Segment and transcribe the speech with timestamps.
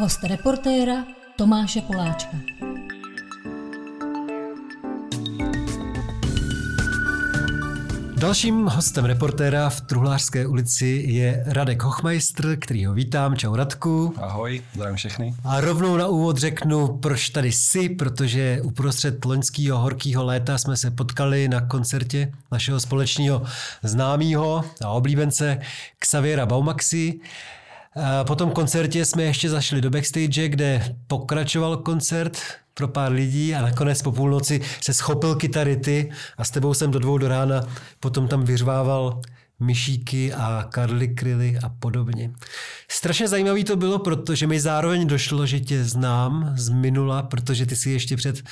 [0.00, 1.04] Host reportéra
[1.36, 2.36] Tomáše Poláčka.
[8.16, 13.36] Dalším hostem reportéra v Truhlářské ulici je Radek Hochmeister, který ho vítám.
[13.36, 14.14] Čau Radku.
[14.16, 15.34] Ahoj, zdravím všechny.
[15.44, 20.90] A rovnou na úvod řeknu, proč tady jsi, protože uprostřed loňského horkého léta jsme se
[20.90, 23.42] potkali na koncertě našeho společného
[23.82, 25.58] známého a oblíbence
[25.98, 27.20] Xaviera Baumaxi.
[28.26, 32.38] Po tom koncertě jsme ještě zašli do backstage, kde pokračoval koncert
[32.74, 36.90] pro pár lidí a nakonec po půlnoci se schopil kytary ty a s tebou jsem
[36.90, 37.62] do dvou do rána
[38.00, 39.20] potom tam vyřvával
[39.60, 42.30] myšíky a karly kryly a podobně.
[42.88, 47.76] Strašně zajímavý to bylo, protože mi zároveň došlo, že tě znám z minula, protože ty
[47.76, 48.42] si ještě před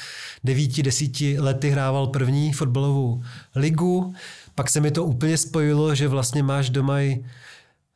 [0.44, 3.22] devíti, desíti lety hrával první fotbalovou
[3.56, 4.14] ligu.
[4.54, 7.24] Pak se mi to úplně spojilo, že vlastně máš doma i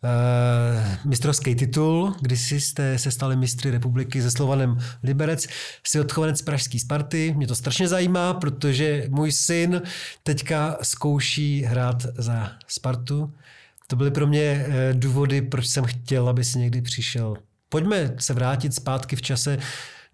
[0.04, 5.46] Uh, mistrovský titul, kdy jste se stali mistry republiky se Slovanem Liberec,
[5.86, 7.34] si odchovanec Pražský Sparty.
[7.36, 9.82] Mě to strašně zajímá, protože můj syn
[10.22, 13.32] teďka zkouší hrát za Spartu.
[13.86, 17.36] To byly pro mě eh, důvody, proč jsem chtěl, aby si někdy přišel.
[17.68, 19.58] Pojďme se vrátit zpátky v čase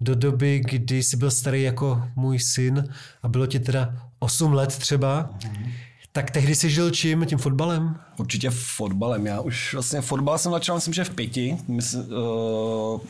[0.00, 2.88] do doby, kdy jsi byl starý jako můj syn
[3.22, 5.30] a bylo ti teda 8 let třeba.
[5.38, 5.72] Mm-hmm.
[6.12, 7.26] Tak tehdy jsi žil čím?
[7.26, 7.96] Tím fotbalem?
[8.18, 9.26] Určitě fotbalem.
[9.26, 11.58] Já už vlastně fotbal jsem začal, myslím, že v pěti.
[11.68, 13.00] Myslím, uh,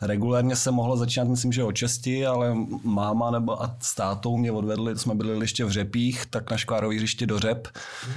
[0.00, 4.52] regulérně se mohlo začínat, myslím, že o česti, ale máma nebo a s tátou mě
[4.52, 7.68] odvedli, jsme byli ještě v Řepích, tak na škvárový hřiště do Řep,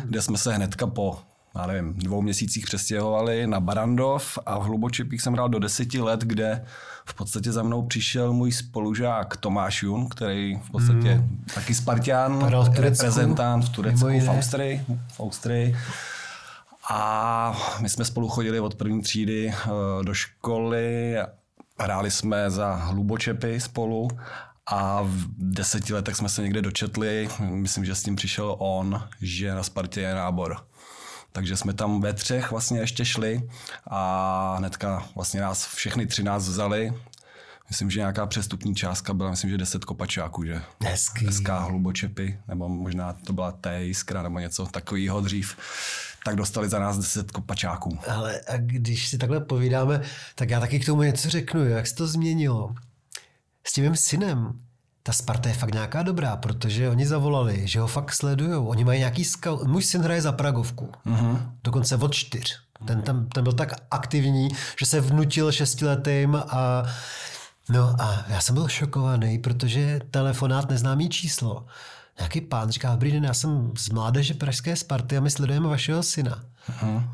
[0.05, 1.17] kde jsme se hnedka po
[1.55, 6.19] já nevím, dvou měsících přestěhovali na Barandov a v Hlubočepích jsem hrál do deseti let,
[6.19, 6.65] kde
[7.05, 11.45] v podstatě za mnou přišel můj spolužák Tomáš Jun, který v podstatě hmm.
[11.55, 15.77] taky Spartian, reprezentant v Turecku, v Austrii, v Austrii.
[16.89, 19.69] A my jsme spolu chodili od první třídy eh,
[20.03, 21.17] do školy,
[21.79, 24.07] hráli jsme za Hlubočepy spolu
[24.65, 29.55] a v deseti letech jsme se někde dočetli, myslím, že s tím přišel on, že
[29.55, 30.57] na Spartě je nábor.
[31.33, 33.49] Takže jsme tam ve třech vlastně ještě šli
[33.87, 36.93] a hnedka vlastně nás všechny třináct vzali.
[37.69, 40.61] Myslím, že nějaká přestupní částka byla, myslím, že 10 kopačáků, že?
[40.83, 41.25] Hezký.
[41.25, 45.57] Hezká hlubočepy, nebo možná to byla té jiskra, nebo něco takového dřív
[46.25, 47.99] tak dostali za nás 10 kopačáků.
[48.07, 50.01] Ale a když si takhle povídáme,
[50.35, 52.75] tak já taky k tomu něco řeknu, jak se to změnilo.
[53.67, 54.59] S tím mým synem,
[55.03, 58.65] ta Sparta je fakt nějaká dobrá, protože oni zavolali, že ho fakt sledujou.
[58.65, 59.63] Oni mají nějaký scout.
[59.63, 60.89] Můj syn hraje za Pragovku.
[61.05, 61.51] Uh-huh.
[61.63, 62.59] Dokonce od čtyř.
[62.85, 64.49] Ten, tam, ten byl tak aktivní,
[64.79, 66.83] že se vnutil šestiletým a
[67.69, 71.65] No a já jsem byl šokovaný, protože telefonát neznámý číslo.
[72.19, 76.03] Nějaký pán říká, dobrý den, já jsem z mládeže Pražské Sparty a my sledujeme vašeho
[76.03, 76.43] syna.
[76.69, 77.09] Uh-huh.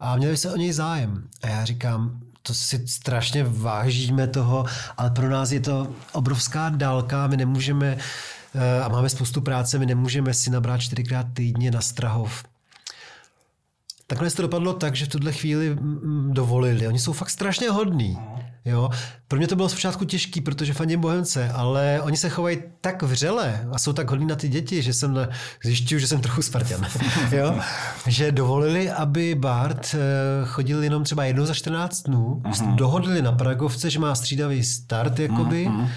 [0.00, 1.28] A měli se o něj zájem.
[1.42, 4.64] A já říkám, to si strašně vážíme toho,
[4.96, 7.96] ale pro nás je to obrovská dálka, my nemůžeme
[8.54, 12.44] eh, a máme spoustu práce, my nemůžeme si nabrat čtyřikrát týdně na Strahov.
[14.06, 15.78] Takhle to dopadlo tak, že v tuhle chvíli
[16.28, 16.86] dovolili.
[16.86, 18.18] Oni jsou fakt strašně hodní.
[18.64, 18.90] Jo?
[19.28, 23.68] Pro mě to bylo zpočátku těžký, protože fandím Bohemce, ale oni se chovají tak vřele
[23.72, 25.28] a jsou tak hodní na ty děti, že jsem
[25.64, 26.86] zjišťuju, že jsem trochu Spartan.
[27.32, 27.60] jo?
[28.06, 29.98] že dovolili, aby Bart eh,
[30.46, 32.42] chodil jenom třeba jednou za 14 dnů.
[32.44, 32.74] Uh-huh.
[32.74, 35.66] Dohodli na Pragovce, že má střídavý start, jakoby.
[35.66, 35.88] Uh-huh.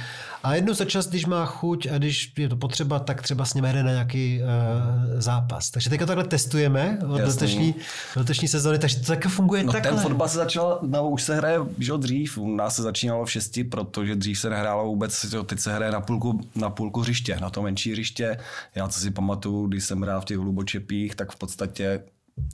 [0.43, 3.53] A jednou za čas, když má chuť a když je to potřeba, tak třeba s
[3.53, 5.71] ním jde na nějaký uh, zápas.
[5.71, 7.75] Takže teďka takhle testujeme od letošní,
[8.15, 9.91] letošní sezóny, takže to také funguje no, takhle.
[9.91, 13.31] ten fotbal se začal, no, už se hraje že dřív, u nás se začínalo v
[13.31, 17.37] šesti, protože dřív se nehrálo vůbec, že teď se hraje na půlku, na půlku hřiště,
[17.41, 18.37] na to menší hřiště.
[18.75, 22.03] Já co si pamatuju, když jsem hrál v těch hlubočepích, tak v podstatě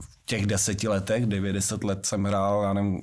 [0.02, 3.02] v těch deseti letech, 90 let jsem hrál, já nevím,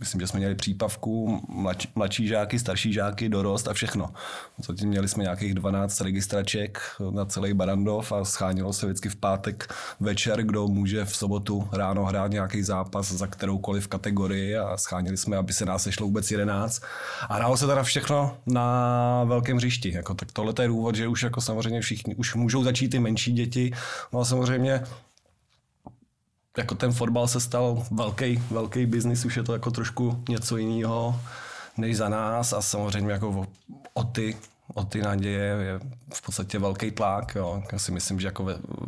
[0.00, 4.10] Myslím, že jsme měli přípavku, mladší, mladší žáky, starší žáky, dorost a všechno.
[4.66, 9.74] Zatím měli jsme nějakých 12 registraček na celý Barandov a schánilo se vždycky v pátek
[10.00, 15.36] večer, kdo může v sobotu ráno hrát nějaký zápas za kteroukoliv kategorii a schánili jsme,
[15.36, 16.82] aby se nás sešlo vůbec 11.
[17.28, 19.92] A hrálo se teda všechno na velkém hřišti.
[19.92, 23.32] Jako, tak tohle je důvod, že už jako samozřejmě všichni už můžou začít ty menší
[23.32, 23.72] děti.
[24.12, 24.82] No a samozřejmě
[26.58, 31.20] jako ten fotbal se stal velký, velký biznis, už je to jako trošku něco jiného
[31.76, 33.46] než za nás a samozřejmě jako o,
[33.94, 34.36] o ty
[34.74, 35.80] o ty naděje je
[36.14, 37.34] v podstatě velký tlak.
[37.34, 37.62] Jo.
[37.72, 38.46] Já si myslím, že jako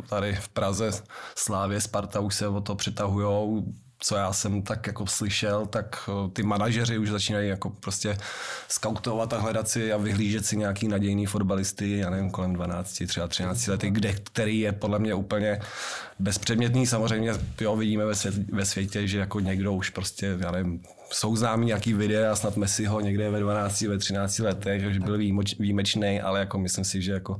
[0.09, 0.91] tady v Praze
[1.35, 3.65] Slávě, Sparta už se o to přitahujou
[4.03, 8.17] co já jsem tak jako slyšel, tak eh, ty manažeři už začínají jako prostě
[8.67, 13.27] skautovat a hledat si a vyhlížet si nějaký nadějný fotbalisty, já nevím, kolem 12, třeba
[13.27, 15.59] 13 lety, kde, který je podle mě úplně
[16.19, 16.87] bezpředmětný.
[16.87, 21.35] Samozřejmě jo, vidíme ve, svět, ve světě, že jako někdo už prostě, já nevím, jsou
[21.35, 25.55] známý nějaký videa, snad Messi ho někde ve 12, ve 13 letech, že byl výjimeč,
[25.59, 27.39] výjimečný, ale jako myslím si, že jako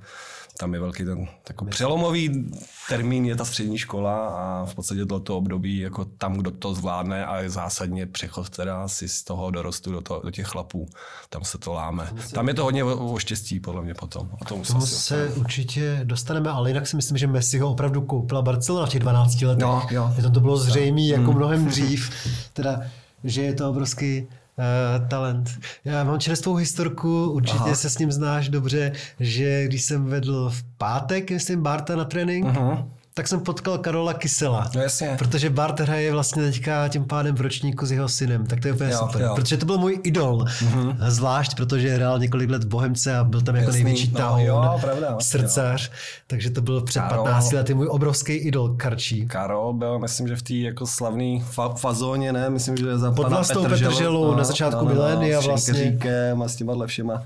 [0.62, 2.52] tam je velký ten jako přelomový
[2.90, 7.26] termín je ta střední škola a v podstatě toto období jako tam, kdo to zvládne
[7.26, 10.88] a je zásadně přechod teda si z toho dorostu do, to, do těch chlapů.
[11.30, 12.10] Tam se to láme.
[12.34, 14.30] Tam je to hodně o, o štěstí podle mě potom.
[14.42, 18.42] A tomu Tomu se určitě dostaneme, ale jinak si myslím, že Messi ho opravdu koupila
[18.42, 19.62] Barcelona v těch 12 letech.
[19.62, 20.14] Jo, jo.
[20.18, 22.12] Je to, to bylo zřejmé jako mnohem dřív,
[22.54, 22.82] teda,
[23.24, 24.28] že je to obrovský
[24.62, 25.50] Uh, talent.
[25.86, 27.76] Já mám čerstvou historku, určitě Aha.
[27.76, 32.46] se s ním znáš dobře, že když jsem vedl v pátek, myslím, Barta na trénink,
[32.46, 32.92] Mhm.
[33.14, 34.70] Tak jsem potkal Karola Kysela.
[34.76, 35.16] No jasně.
[35.20, 38.74] Protože Bart hraje vlastně teďka tím pádem v ročníku s jeho synem, tak to je
[38.74, 39.22] úplně Jo, super.
[39.22, 39.32] jo.
[39.36, 40.96] Protože to byl můj idol, mm-hmm.
[41.08, 44.42] zvlášť protože hrál několik let v Bohemce a byl tam jako Jasný, největší no, tahoun,
[44.46, 45.18] jo, pravda, jo.
[45.20, 45.92] srdcař,
[46.28, 47.24] takže to byl před Karol.
[47.26, 49.28] 15 lety můj obrovský idol Karčí.
[49.28, 52.50] Karol byl, myslím, že v té jako slavné fa- fazóně, ne?
[52.50, 55.74] Myslím, že za Pod Petrželu- Petrželou na začátku milénia s vlastně.
[55.74, 57.24] Šinkeříkem a s těma všema.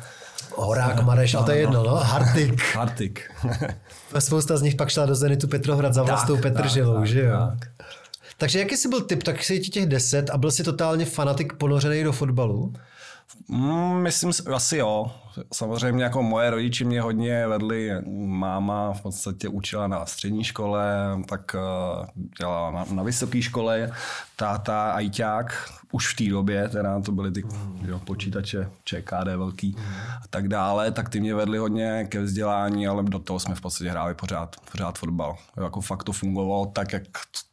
[0.55, 2.75] Horák, Mareš, a to je jedno, no, Hartik.
[2.75, 3.31] Hartik.
[4.19, 6.03] Spousta z nich pak šla do Zenitu Petrohrad za
[6.41, 7.37] Petrželou, tak, že jo?
[7.37, 7.69] tak.
[8.37, 11.53] Takže jaký jsi byl typ, tak jsi ti těch 10 a byl jsi totálně fanatik
[11.53, 12.73] ponořený do fotbalu?
[13.47, 15.05] Mm, myslím, si- asi jo.
[15.53, 17.91] Samozřejmě jako moje rodiče mě hodně vedli,
[18.25, 20.95] máma v podstatě učila na střední škole,
[21.29, 22.07] tak eh,
[22.39, 23.91] dělala na, na vysoké škole,
[24.35, 27.43] táta ajťák, už v té době, teda to byly ty
[27.85, 29.75] jo, počítače ČKD velký
[30.23, 33.61] a tak dále, tak ty mě vedli hodně ke vzdělání, ale do toho jsme v
[33.61, 35.35] podstatě hráli pořád, pořád fotbal.
[35.57, 37.03] Jo, Jako fakt to fungovalo tak, jak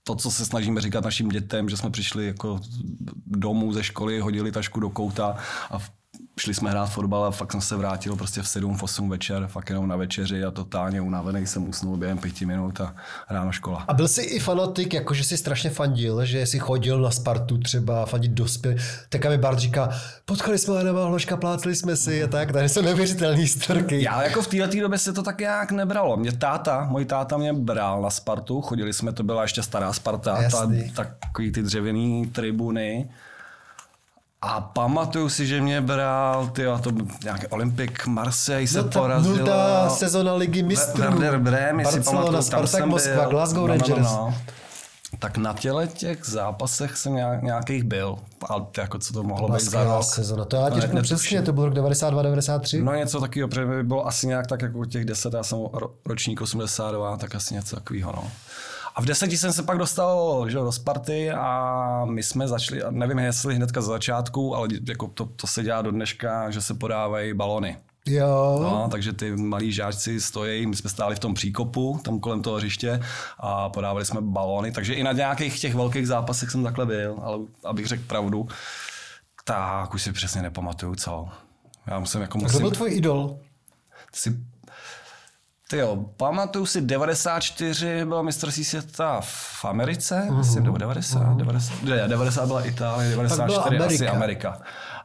[0.04, 2.60] to, co se snažíme říkat našim dětem, že jsme přišli jako
[3.26, 5.36] domů ze školy, hodili tašku do kouta
[5.70, 5.90] a v-
[6.36, 9.46] šli jsme hrát fotbal a fakt jsem se vrátil prostě v 7, v 8 večer,
[9.46, 12.94] fakt jenom na večeři a totálně unavený jsem usnul během pěti minut a
[13.30, 13.84] ráno škola.
[13.88, 18.06] A byl jsi i fanatik, jakože jsi strašně fandil, že jsi chodil na Spartu třeba
[18.06, 18.74] fandit dospěl.
[19.08, 19.88] Tak mi Bart říká,
[20.24, 24.02] potkali jsme Lenova Hloška, plácli jsme si a tak, tady jsou neuvěřitelné historky.
[24.02, 26.16] Já jako v této době se to tak nějak nebralo.
[26.16, 30.38] Mě táta, můj táta mě bral na Spartu, chodili jsme, to byla ještě stará Sparta,
[30.50, 33.08] ta, takový ty dřevěný tribuny.
[34.44, 36.90] A pamatuju si, že mě bral, ty to
[37.24, 39.36] nějaký Olympik Marseille se No, ta porazila.
[39.36, 41.02] nultá sezona ligy mistrů.
[41.02, 43.30] Werder Bremen, jestli pamatuju, tam Spartak jsem Moskva, byl.
[43.30, 44.12] Glasgow No, no, Rangers.
[44.12, 44.34] No, no.
[45.18, 48.16] Tak na těle těch zápasech jsem nějak, nějakých byl.
[48.48, 50.02] Ale jako co to mohlo Byla být za rok.
[50.04, 50.44] sezona.
[50.44, 52.84] To já ti řeknu přesně, to byl rok 92-93.
[52.84, 55.90] No něco takového, protože by bylo asi nějak tak jako těch 10, já jsem ro-
[56.06, 58.12] ročník 82, tak asi něco takového.
[58.16, 58.22] No.
[58.94, 63.18] A v deseti jsem se pak dostal že, do Sparty a my jsme začali, nevím
[63.18, 67.34] jestli hnedka za začátku, ale jako to, to se dělá do dneška, že se podávají
[67.34, 67.76] balony.
[68.06, 68.58] Jo.
[68.62, 72.56] No, takže ty malí žáčci stojí, my jsme stáli v tom příkopu, tam kolem toho
[72.56, 73.00] hřiště
[73.38, 77.38] a podávali jsme balony, takže i na nějakých těch velkých zápasech jsem takhle byl, ale
[77.64, 78.48] abych řekl pravdu,
[79.44, 81.28] tak už si přesně nepamatuju co.
[81.86, 82.60] Já musím jako A kdo musím...
[82.60, 83.38] byl tvůj idol?
[84.12, 84.36] Si...
[85.72, 90.36] Ty jo, pamatuju si 94 bylo mistrovství světa v Americe, uh-huh.
[90.36, 91.36] myslím, nebo 90, uh-huh.
[91.36, 94.12] 90, ne, 90 byla Itálie, 94 byla asi Amerika.
[94.12, 94.60] Amerika.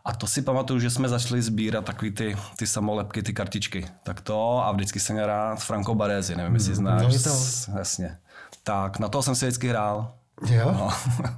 [0.05, 3.85] A to si pamatuju, že jsme začali sbírat takový ty, ty samolepky, ty kartičky.
[4.03, 7.01] Tak to a vždycky jsem rád Franco Baresi, nevím, jestli znáš.
[7.01, 7.77] no, to.
[7.77, 8.17] Jasně.
[8.63, 10.11] Tak, na to jsem si vždycky hrál.
[10.49, 10.71] Jo.
[10.71, 10.89] No.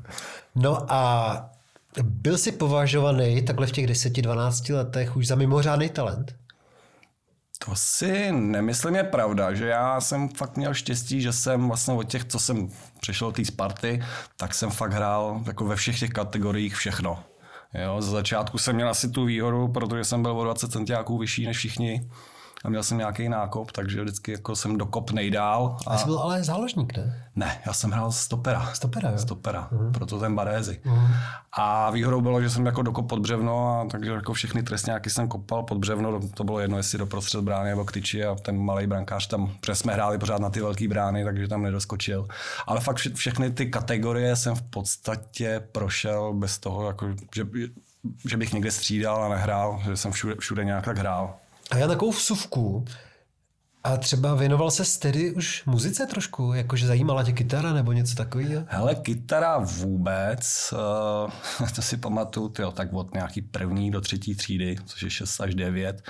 [0.56, 1.50] No a
[2.04, 6.36] byl jsi považovaný takhle v těch 10-12 letech už za mimořádný talent?
[7.66, 12.04] To si nemyslím je pravda, že já jsem fakt měl štěstí, že jsem vlastně od
[12.04, 14.04] těch, co jsem přešel té Sparty,
[14.38, 17.24] tak jsem fakt hrál jako ve všech těch kategoriích všechno.
[17.74, 21.46] Jo, za začátku jsem měl asi tu výhodu, protože jsem byl o 20 centiáků vyšší
[21.46, 22.10] než všichni
[22.66, 25.78] a měl jsem nějaký nákop, takže vždycky jako jsem dokop nejdál.
[25.88, 27.26] A jsi byl ale záložník, ne?
[27.36, 28.70] Ne, já jsem hrál stopera.
[28.74, 29.18] Stopera, jo?
[29.18, 29.92] Stopera, uh-huh.
[29.92, 30.82] proto ten Barézy.
[30.86, 31.08] Uh-huh.
[31.58, 35.28] A výhodou bylo, že jsem jako dokop pod břevno, a takže jako všechny trestňáky jsem
[35.28, 38.58] kopal pod břevno, to bylo jedno, jestli do prostřed brány nebo k tyči a ten
[38.58, 42.28] malý brankář tam, protože jsme hráli pořád na ty velké brány, takže tam nedoskočil.
[42.68, 47.48] Ale fakt vše- všechny ty kategorie jsem v podstatě prošel bez toho, jako, že,
[48.30, 51.36] že bych někde střídal a nehrál, že jsem všude, všude nějak tak hrál.
[51.72, 52.86] A já takovou vsuvku.
[53.84, 56.54] A třeba věnoval se tedy už muzice trošku?
[56.54, 58.64] Jakože zajímala tě kytara nebo něco takového?
[58.68, 60.74] Hele, kytara vůbec,
[61.62, 65.42] uh, to si pamatuju, tyjo, tak od nějaký první do třetí třídy, což je 6
[65.42, 66.02] až 9,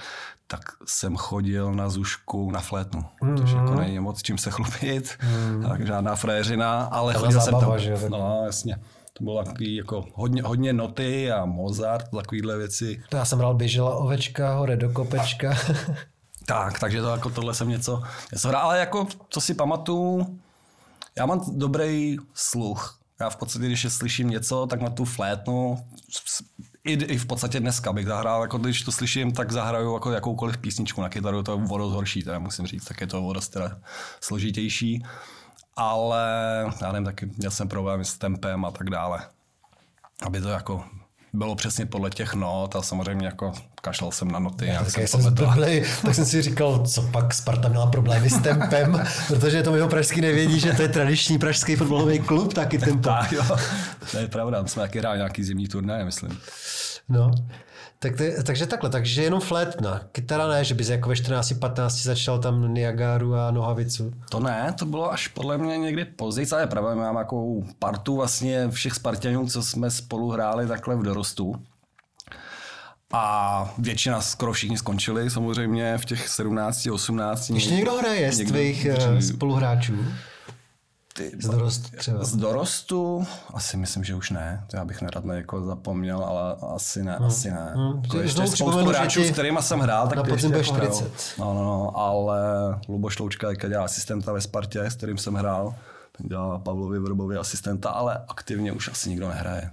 [0.48, 3.38] tak jsem chodil na zušku na flétnu, mm-hmm.
[3.38, 5.68] takže jako není moc čím se chlubit, mm-hmm.
[5.70, 7.80] tak žádná fréřina, ale Byla chodil jsem zábava, tam.
[7.80, 8.78] že No, jasně.
[9.20, 13.04] To bylo takový jako hodně, hodně noty a Mozart, takovýhle věci.
[13.10, 15.54] To já jsem hrál běžela ovečka, hore do kopečka.
[16.46, 20.40] Tak, takže to jako tohle jsem něco, něco hrál, ale jako, co si pamatuju,
[21.18, 23.00] já mám dobrý sluch.
[23.20, 25.78] Já v podstatě, když slyším něco, tak na tu flétnu,
[26.84, 30.58] i, i v podstatě dneska bych zahrál, jako když to slyším, tak zahraju jako jakoukoliv
[30.58, 33.80] písničku na kytaru, to je o horší, teda musím říct, tak je to o teda
[34.22, 35.04] složitější.
[35.82, 36.26] Ale
[36.82, 39.20] já nevím, taky měl jsem problém s tempem a tak dále.
[40.22, 40.84] Aby to jako
[41.34, 44.68] bylo přesně podle těch not a samozřejmě jako kašlal jsem na noty.
[44.68, 49.04] Já jsem jsem zblblej, tak jsem si říkal, co pak Sparta měla problémy s tempem,
[49.28, 53.10] protože to jeho pražský nevědí, že to je tradiční pražský fotbalový klub, taky tempo.
[53.10, 53.44] Tak, jo.
[54.12, 56.40] To je pravda, jsme taky hráli nějaký zimní turné, myslím.
[57.10, 57.32] No,
[58.00, 60.02] tak to, takže takhle, takže jenom flétna.
[60.12, 64.14] Kytara ne, že bys jako ve 14-15 začal tam Niagaru a Nohavicu.
[64.30, 68.70] To ne, to bylo až podle mě někdy později, ale pravda, mám jako partu vlastně
[68.70, 71.56] všech Spartanů, co jsme spolu hráli takhle v dorostu.
[73.14, 77.50] A většina, skoro všichni skončili samozřejmě v těch 17, 18.
[77.50, 79.96] Ještě někdo hraje z tvých eh, spoluhráčů?
[81.20, 82.24] Ty, z dorostu třeba?
[82.24, 83.28] Z dorostu?
[83.54, 84.64] Asi myslím, že už ne.
[84.68, 87.28] To já bych nerad jako zapomněl, ale asi ne, hmm.
[87.28, 87.72] asi ne.
[87.76, 88.02] Hmm.
[88.04, 91.04] Jako ještě spoustu hráčů, s kterými jsem hrál, tak na ještě 40.
[91.04, 92.40] Jako no, no, no, ale
[92.88, 95.76] Luboš Loučka dělá asistenta ve Spartě, s kterým jsem hrál.
[96.18, 99.72] Ten dělá Pavlovi Vrbovi asistenta, ale aktivně už asi nikdo nehraje.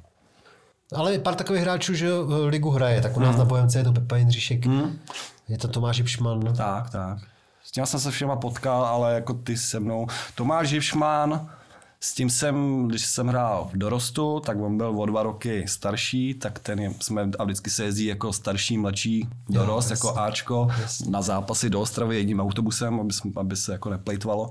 [0.95, 2.09] Ale pár takových hráčů, že
[2.47, 3.39] ligu hraje, tak u nás hmm.
[3.39, 4.99] na Bohemce je to Pepa Jindříšek, hmm.
[5.49, 6.41] je to Tomáš Ipšman.
[6.41, 6.53] No.
[6.53, 7.19] Tak, tak.
[7.67, 10.07] S tím jsem se všema potkal, ale jako ty se mnou.
[10.35, 11.51] Tomáš Živšman,
[12.01, 16.35] s tím jsem, když jsem hrál v dorostu, tak on byl o dva roky starší,
[16.35, 20.69] tak ten je, jsme, a vždycky se jezdí jako starší, mladší dorost, jo, jako Ačko,
[20.81, 21.11] jasný.
[21.11, 24.51] na zápasy do Ostravy jedním autobusem, aby, aby se jako neplejtvalo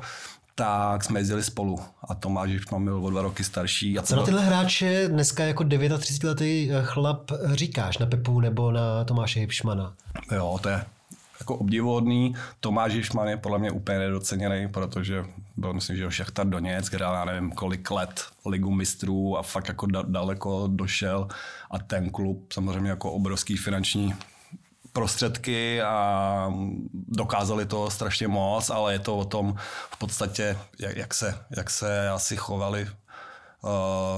[0.57, 1.79] tak jsme jezdili spolu.
[2.09, 3.99] A Tomáš Živšman byl o dva roky starší.
[3.99, 9.39] A Co na tyhle hráče dneska jako 39-letý chlap říkáš na Pepu nebo na Tomáše
[9.39, 9.93] Hipšmana?
[10.31, 10.85] Jo, to je
[11.39, 12.35] jako obdivuhodný.
[12.59, 15.25] Tomáš Jišman je podle mě úplně nedoceněný, protože
[15.57, 19.85] byl, myslím, že Šachtar Doněck, hrál, já nevím, kolik let ligu mistrů a fakt jako
[19.85, 21.27] da, daleko došel
[21.71, 24.13] a ten klub samozřejmě jako obrovský finanční
[24.93, 26.53] prostředky a
[26.93, 29.55] dokázali to strašně moc, ale je to o tom
[29.91, 32.87] v podstatě, jak, jak, se, jak se asi chovali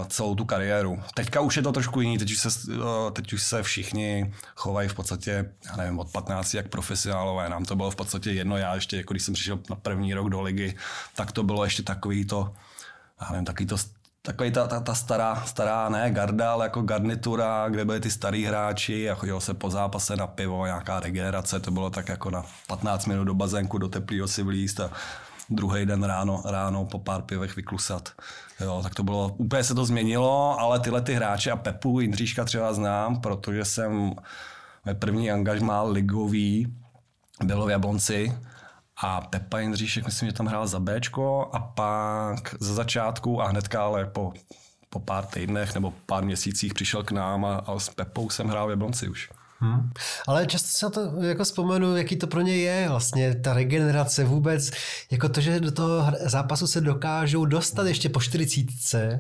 [0.07, 1.03] celou tu kariéru.
[1.13, 4.89] Teďka už je to trošku jiný, teď už, se, uh, teď už se všichni chovají
[4.89, 7.49] v podstatě, já nevím, od 15 jak profesionálové.
[7.49, 10.29] Nám to bylo v podstatě jedno, já ještě, jako když jsem přišel na první rok
[10.29, 10.75] do ligy,
[11.15, 12.53] tak to bylo ještě takový to,
[13.21, 13.77] já nevím, takový to
[14.27, 18.45] takový ta, ta, ta stará, stará, ne garda, ale jako garnitura, kde byli ty starý
[18.45, 22.43] hráči a chodilo se po zápase na pivo, nějaká regenerace, to bylo tak jako na
[22.67, 24.91] 15 minut do bazénku, do teplého si vlíst a
[25.49, 28.09] druhý den ráno, ráno po pár pivech vyklusat.
[28.59, 32.45] Jo, tak to bylo, úplně se to změnilo, ale tyhle ty hráče a Pepu Jindříška
[32.45, 34.15] třeba znám, protože jsem
[34.85, 36.77] mé první angažmá ligový
[37.43, 38.37] bylo v Jablonci
[39.01, 43.83] a Pepa Jindříšek, myslím, že tam hrál za Bčko a pak ze začátku a hnedka
[43.83, 44.33] ale po,
[44.89, 48.67] po pár týdnech nebo pár měsících přišel k nám a, a s Pepou jsem hrál
[48.67, 49.29] v Jablonci už.
[49.59, 49.91] Hmm.
[50.27, 54.23] Ale často se na to jako vzpomenu, jaký to pro ně je vlastně ta regenerace
[54.23, 54.71] vůbec,
[55.11, 59.19] jako to, že do toho zápasu se dokážou dostat ještě po 40.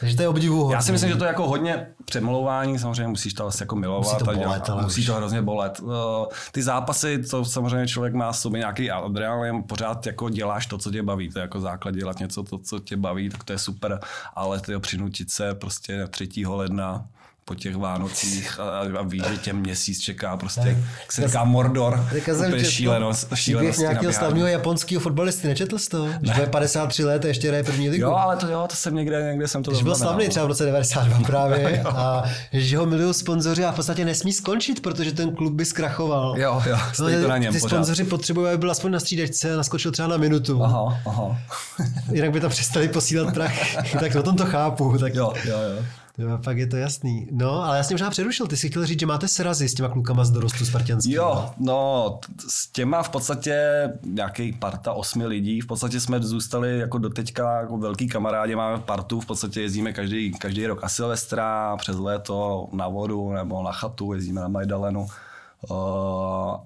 [0.00, 0.74] Takže to je obdivuhodné.
[0.74, 4.04] Já si myslím, že to je jako hodně přemlouvání, samozřejmě musíš to asi jako milovat.
[4.04, 5.80] Musí to bolet, a musí to hrozně bolet.
[5.80, 10.90] Eh, ty zápasy, to samozřejmě člověk má sobě nějaký adrenalin, pořád jako děláš to, co
[10.90, 11.30] tě baví.
[11.30, 14.00] To je jako základ dělat něco, to, co tě baví, tak to je super,
[14.34, 16.28] ale ty přinutit se prostě 3.
[16.46, 17.04] ledna
[17.44, 22.08] po těch Vánocích a, a ví, že tě měsíc čeká prostě, jak se říká Mordor,
[22.46, 23.78] úplně šílenost, šílenost.
[23.78, 26.08] nějakého slavného japonského fotbalisty, nečetl jsi to?
[26.22, 26.46] Že ne.
[26.46, 28.04] 53 let a ještě hraje první ligu.
[28.04, 30.48] Jo, ale to jo, to jsem někde, někde jsem to Když byl slavný třeba v
[30.48, 35.34] roce 92 právě a že ho milují sponzoři a v podstatě nesmí skončit, protože ten
[35.34, 36.34] klub by zkrachoval.
[36.38, 39.56] Jo, jo, no, to na něm Ty sponzoři potřebují, aby byl aspoň na střídačce a
[39.56, 40.64] naskočil třeba na minutu.
[40.64, 41.38] Aha, aha.
[42.12, 43.52] Jinak by tam přestali posílat prach.
[44.00, 44.98] tak o tom to chápu.
[44.98, 45.14] Tak...
[45.14, 45.84] Jo, jo, jo.
[46.18, 47.28] Jo, pak je to jasný.
[47.30, 48.46] No, ale já jsem možná přerušil.
[48.46, 51.14] Ty jsi chtěl říct, že máte srazy s těma klukama z dorostu spartianských.
[51.14, 55.60] Jo, no, s těma v podstatě nějaký parta osmi lidí.
[55.60, 60.32] V podstatě jsme zůstali jako doteďka jako velký kamarádi, máme partu, v podstatě jezdíme každý,
[60.32, 65.00] každý rok a Silvestra, přes léto na vodu nebo na chatu, jezdíme na Majdalenu.
[65.00, 65.76] Uh,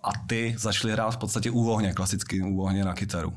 [0.03, 3.33] a ty začali hrát v podstatě úvohně, klasicky úvohně na kytaru.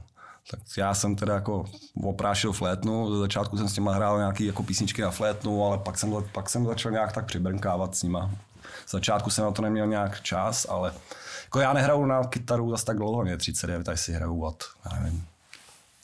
[0.52, 1.66] Tak já jsem teda jako
[2.04, 5.98] oprášil flétnu, ze začátku jsem s těma hrál nějaký jako písničky na flétnu, ale pak
[5.98, 8.32] jsem, pak jsem začal nějak tak přibrnkávat s nima.
[8.86, 10.94] Z začátku jsem na to neměl nějak čas, ale
[11.44, 15.00] jako já nehraju na kytaru zase tak dlouho, mě 39, tak si hraju od, já
[15.00, 15.26] nevím,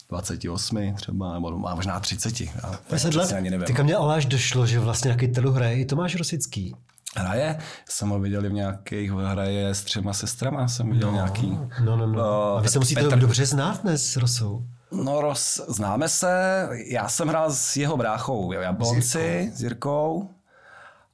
[0.10, 2.42] 28 třeba, nebo možná 30.
[2.42, 3.34] Já 10 let?
[3.34, 3.66] Ani nevím.
[3.66, 6.75] Teďka mě ale až došlo, že vlastně na kytaru hraje i Tomáš Rosický.
[7.15, 7.57] Hraje,
[7.89, 11.60] jsem ho viděl v nějakých, hraje s třema sestrama, jsem viděl no, nějaký.
[11.84, 12.19] No, no, no.
[12.19, 13.19] Uh, A vy se musíte Petr...
[13.19, 14.63] dobře znát dnes s Rosou.
[14.91, 20.29] No, roz, známe se, já jsem hrál s jeho bráchou Jablonci, s Jirkou.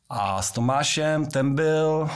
[0.10, 2.10] A s Tomášem, ten byl,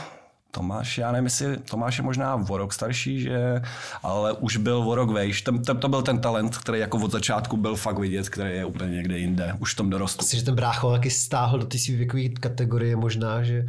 [0.56, 3.62] Tomáš, já nevím, jestli Tomáš je možná o rok starší, že,
[4.04, 5.42] ale už byl o rok vejš.
[5.42, 8.66] Ten, ten, to byl ten talent, který jako od začátku byl fakt vidět, který je
[8.66, 10.24] úplně někde jinde, už v tom dorostu.
[10.24, 13.66] Myslím, že ten brácho taky stáhl do té své věkové kategorie možná, že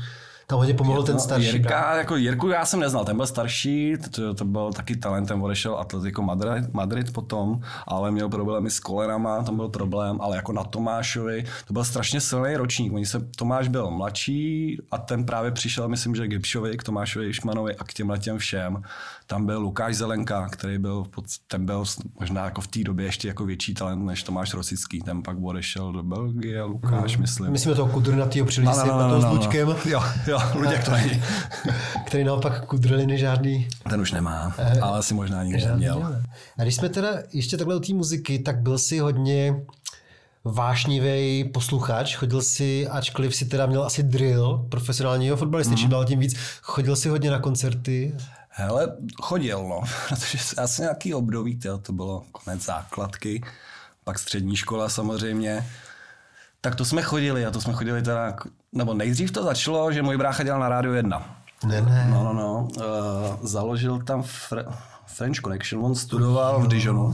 [0.47, 1.47] tam hodně pomohl ten starší.
[1.47, 5.77] Jirka, jako Jirku já jsem neznal, ten byl starší, to, to byl taky talentem, odešel
[5.77, 10.65] Atletico Madrid, Madrid potom, ale měl problémy s kolenama, tam byl problém, ale jako na
[10.65, 12.93] Tomášovi, to byl strašně silný ročník.
[12.93, 17.77] Oni se, Tomáš byl mladší a ten právě přišel, myslím, že Gipšovi, k Tomášovi Išmanovi
[17.77, 18.83] a k těm těm všem.
[19.27, 21.07] Tam byl Lukáš Zelenka, který byl,
[21.47, 21.85] ten byl
[22.21, 25.01] možná jako v té době ještě jako větší talent než Tomáš Rosický.
[25.01, 27.21] Ten pak odešel do Belgie, Lukáš, hmm.
[27.21, 27.53] myslím.
[27.53, 29.69] Myslím toho kudrnatýho přilísy, no, no, no, no, no, s Luďkem.
[29.69, 29.77] No.
[29.85, 31.23] Jo, jo, Luděk to není.
[32.07, 33.69] který naopak kudrliny žádný.
[33.91, 36.23] Ten už nemá, eh, ale asi možná nikdy neměl.
[36.59, 39.65] A když jsme teda ještě takhle u té muziky, tak byl si hodně
[40.45, 45.77] vášnivý posluchač, chodil si, ačkoliv si teda měl asi drill profesionálního fotbalisty, mm.
[45.77, 48.15] čím dál tím víc, chodil si hodně na koncerty?
[48.59, 53.45] Hele, chodil, no, protože asi nějaký období, tyjo, to bylo konec základky,
[54.05, 55.67] pak střední škola samozřejmě,
[56.61, 58.37] tak to jsme chodili a to jsme chodili teda,
[58.73, 61.37] nebo nejdřív to začalo, že můj brácha dělal na rádiu 1.
[61.65, 62.07] Ne, ne.
[62.11, 62.69] No, no, no.
[62.77, 64.73] Uh, založil tam Fre-
[65.07, 67.13] French Connection, on studoval v Dijonu.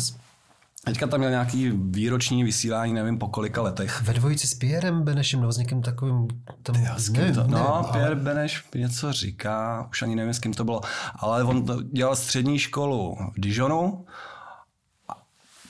[0.85, 4.03] Teďka tam měl nějaký výroční vysílání, nevím po kolika letech.
[4.03, 6.29] Ve dvojici s Pierrem Benešem nebo s někým takovým...
[6.62, 7.93] Tam, Já, s kým to, no, ale...
[7.93, 10.81] Pierre Beneš něco říká, už ani nevím, s kým to bylo,
[11.17, 14.05] ale on dělal střední školu v Dijonu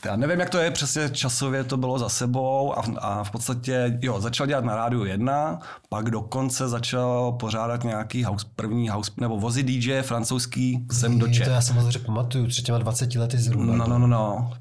[0.05, 3.99] já nevím, jak to je přesně časově to bylo za sebou a, a v podstatě,
[4.03, 9.39] jo, začal dělat na rádiu 1, pak dokonce začal pořádat nějaký house, první house, nebo
[9.39, 11.45] vozy DJ francouzský sem do Čech.
[11.45, 13.77] To já moc pamatuju, před těma 20 lety zhruba.
[13.77, 14.53] No, no, no, no.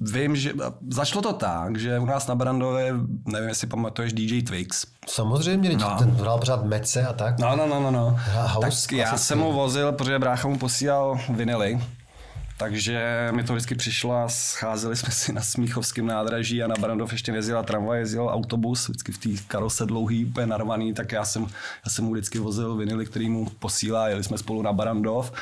[0.00, 0.52] Vím, že
[0.90, 2.94] začalo to tak, že u nás na Brandově,
[3.26, 4.86] nevím, jestli pamatuješ DJ Twix.
[5.06, 5.96] Samozřejmě, no.
[5.98, 7.38] ten hrál pořád mece a tak.
[7.38, 7.90] No, no, no, no.
[7.90, 8.18] no.
[8.34, 11.80] House, tak já jsem mu vozil, protože brácha mu posílal vinily
[12.56, 17.12] takže mi to vždycky přišlo a scházeli jsme si na Smíchovském nádraží a na Brandov
[17.12, 21.42] ještě nejezdila tramvaj, jezdil autobus, vždycky v té karose dlouhý, úplně narvaný, tak já jsem,
[21.84, 25.32] já jsem mu vždycky vozil vinily, který mu posílá, jeli jsme spolu na Brandov.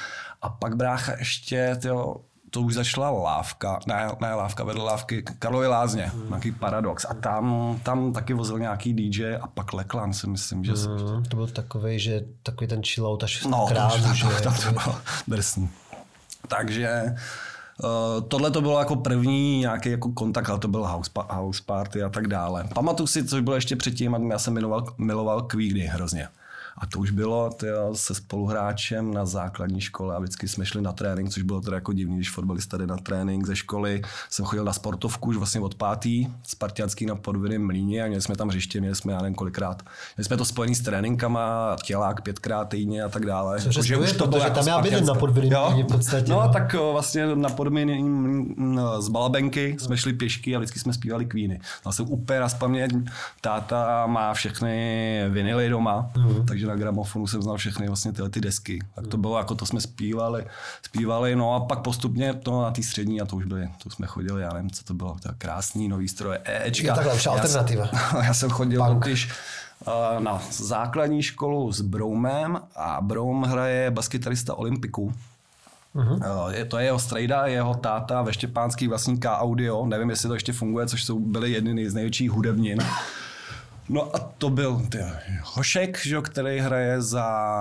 [0.43, 2.17] A pak brácha ještě, tyjo,
[2.55, 6.29] to už začala lávka, ne, ne lávka, vedle lávky Karlovy lázně, hmm.
[6.29, 7.07] nějaký paradox.
[7.09, 10.73] A tam, tam taky vozil nějaký DJ a pak Leklan si myslím, že...
[10.73, 14.27] Hmm, to byl takový, že takový ten chillout až no, krávu, to, že...
[14.43, 14.97] tam to bylo
[15.29, 15.71] drsný.
[16.49, 17.15] Takže
[17.85, 22.03] Uh, tohle to bylo jako první nějaký jako kontakt, ale to byl house, house party
[22.03, 22.65] a tak dále.
[22.75, 26.29] Pamatuju si, co bylo ještě předtím, já jsem miloval, miloval kvídy hrozně.
[26.79, 30.93] A to už bylo tyjo, se spoluhráčem na základní škole a vždycky jsme šli na
[30.93, 34.03] trénink, což bylo teda jako divný, když fotbalista jde na trénink ze školy.
[34.31, 38.37] Jsem chodil na sportovku už vlastně od pátý, spartianský na podviném mlíně a měli jsme
[38.37, 39.83] tam hřiště, měli jsme já nevím kolikrát.
[40.17, 43.61] Měli jsme to spojený s tréninkama, tělák pětkrát týdně a tak dále.
[43.61, 46.33] Což jako, že už to bylo jako tam já bydlím na podviném v podstatě.
[46.33, 48.55] No, no, tak vlastně na podviném
[48.99, 51.61] z Balabenky jsme šli pěšky a vždycky jsme zpívali kvíny.
[51.91, 52.49] Jsem úplně na
[53.41, 56.47] táta má všechny vinily doma, mm.
[56.47, 58.79] takže takže na gramofonu jsem znal všechny vlastně tyhle ty desky.
[58.95, 60.47] Tak to bylo, jako to jsme zpívali,
[60.83, 64.07] zpívali, no a pak postupně to na té střední a to už byly, to jsme
[64.07, 66.87] chodili, já nevím, co to bylo, to krásný nový stroje, Ečka.
[66.87, 67.89] Je takhle už alternativa.
[67.93, 69.05] Já jsem, já jsem chodil Punk.
[69.05, 69.33] totiž
[69.87, 75.15] uh, na základní školu s Broumem a Broum hraje baskytarista Olympiku.
[75.95, 76.51] Uh-huh.
[76.51, 80.53] Je, to je jeho strejda, jeho táta ve Štěpánský vlastník Audio, nevím, jestli to ještě
[80.53, 82.79] funguje, což jsou byly jedny z největších hudebnin
[83.89, 84.99] No a to byl ty,
[85.43, 87.61] Hošek, že, který hraje za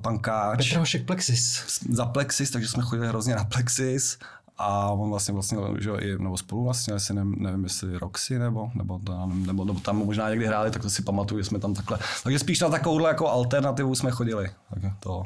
[0.00, 0.68] pankáč.
[0.68, 1.64] Petr Hošek Plexis.
[1.90, 4.18] Za Plexis, takže jsme chodili hrozně na Plexis.
[4.58, 8.70] A on vlastně vlastně, že i, nebo spolu vlastně, asi nevím, nevím jestli Roxy nebo,
[8.74, 11.74] nebo, tam, nebo, nebo, tam možná někdy hráli, tak to si pamatuju, že jsme tam
[11.74, 11.98] takhle.
[12.22, 14.50] Takže spíš na takovouhle jako alternativu jsme chodili.
[14.70, 15.22] Tak to,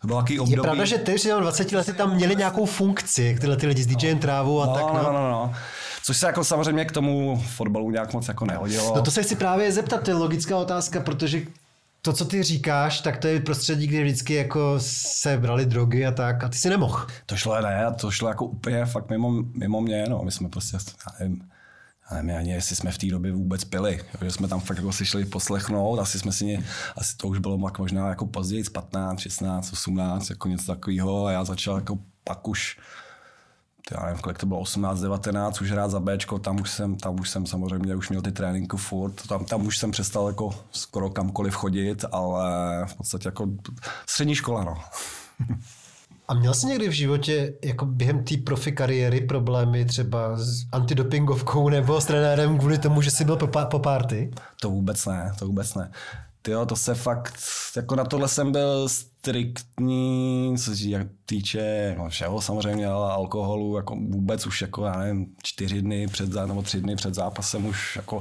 [0.00, 0.50] to bylo období.
[0.50, 3.82] Je pravda, že ty už 20 lety tam měli nějakou funkci, jak tyhle ty lidi
[3.82, 4.20] s DJem no.
[4.20, 4.84] trávu a no, tak.
[4.84, 5.54] No, no, no, no.
[6.08, 8.92] Což se jako samozřejmě k tomu fotbalu nějak moc jako nehodilo.
[8.96, 11.42] No to se chci právě zeptat, to je logická otázka, protože
[12.02, 16.12] to, co ty říkáš, tak to je prostředí, kde vždycky jako se brali drogy a
[16.12, 17.06] tak a ty si nemohl.
[17.26, 20.22] To šlo ne, to šlo jako úplně fakt mimo, mimo mě, no.
[20.24, 21.42] My jsme prostě, já nevím,
[22.10, 24.92] já nevím ani, jestli jsme v té době vůbec pili, že jsme tam fakt jako
[24.92, 26.64] si šli poslechnout, asi jsme si,
[26.96, 31.44] asi to už bylo možná jako později, 15, 16, 18, jako něco takového a já
[31.44, 32.78] začal jako pak už
[33.90, 37.20] já nevím, kolik to bylo, 18, 19, už hrát za Bčko, tam už jsem, tam
[37.20, 41.10] už jsem samozřejmě už měl ty tréninky furt, tam, tam už jsem přestal jako skoro
[41.10, 42.44] kamkoliv chodit, ale
[42.86, 43.48] v podstatě jako
[44.06, 44.78] střední škola, no.
[46.28, 51.68] A měl jsi někdy v životě jako během té profi kariéry problémy třeba s antidopingovkou
[51.68, 54.30] nebo s trenérem kvůli tomu, že jsi byl po, po party?
[54.60, 55.90] To vůbec ne, to vůbec ne.
[56.42, 57.34] Ty to se fakt,
[57.76, 63.96] jako na tohle jsem byl striktní, co se týče no všeho samozřejmě, ale alkoholu, jako
[63.96, 68.20] vůbec už jako, já nevím, čtyři dny před, nebo tři dny před zápasem už jako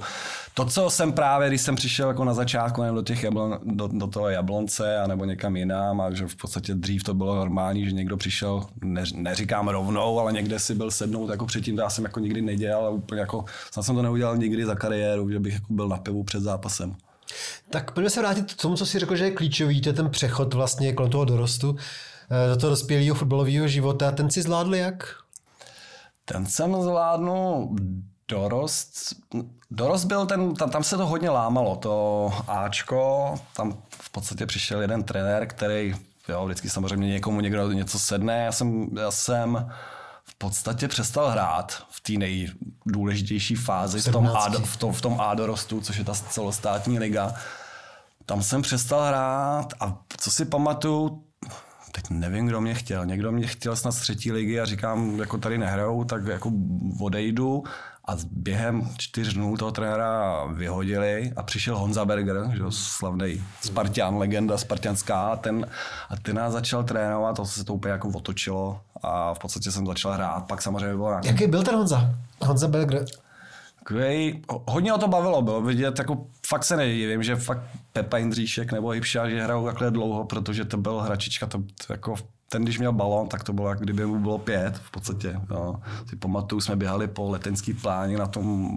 [0.53, 3.87] to, co jsem právě, když jsem přišel jako na začátku nevím, do, těch jablon, do,
[3.87, 7.85] do toho Jablonce a nebo někam jinam a že v podstatě dřív to bylo normální,
[7.85, 11.89] že někdo přišel, ne, neříkám rovnou, ale někde si byl sednout, jako předtím to já
[11.89, 15.39] jsem jako nikdy nedělal a úplně jako, snad jsem to neudělal nikdy za kariéru, že
[15.39, 16.95] bych jako byl na pivu před zápasem.
[17.69, 20.09] Tak pojďme se vrátit k tomu, co jsi řekl, že je klíčový, to je ten
[20.09, 21.75] přechod vlastně kolem toho dorostu
[22.31, 24.11] eh, do toho dospělého fotbalového života.
[24.11, 25.15] Ten si zvládl jak?
[26.25, 27.75] Ten jsem zvládnul
[28.27, 29.15] dorost,
[29.71, 34.81] dorost byl ten, tam, tam se to hodně lámalo, to Ačko, tam v podstatě přišel
[34.81, 35.95] jeden trenér, který,
[36.29, 39.71] jo, vždycky samozřejmě někomu někdo něco sedne, já jsem, já jsem
[40.37, 45.33] podstatě přestal hrát v té nejdůležitější fázi, v tom, A, v, tom, v tom A
[45.35, 47.33] dorostu, což je ta celostátní liga.
[48.25, 51.26] Tam jsem přestal hrát a co si pamatuju,
[51.91, 53.05] teď nevím, kdo mě chtěl.
[53.05, 56.51] Někdo mě chtěl snad z třetí ligy a říkám, jako tady nehrajou, tak jako
[57.01, 57.63] odejdu
[58.07, 64.57] a během čtyř dnů toho trenéra vyhodili a přišel Honza Berger, že slavný Spartan, legenda
[64.57, 65.67] spartianská, a ten,
[66.09, 69.85] a ten nás začal trénovat, to se to úplně jako otočilo a v podstatě jsem
[69.85, 70.47] začal hrát.
[70.47, 71.27] Pak samozřejmě bylo nějaký...
[71.27, 72.15] Jaký byl ten Honza?
[72.41, 73.05] Honza Berger?
[73.87, 77.61] Takový, hodně o to bavilo, bylo vidět, jako fakt se nedivím, že fakt
[77.93, 82.15] Pepa Jindříšek nebo Hybša, že hrajou takhle dlouho, protože to byl hračička, to, to jako
[82.49, 85.41] ten, když měl balon, tak to bylo, jak kdyby mu bylo pět v podstatě.
[85.51, 85.75] Jo.
[86.09, 88.69] Si pamatuju, jsme běhali po letenský pláni na tom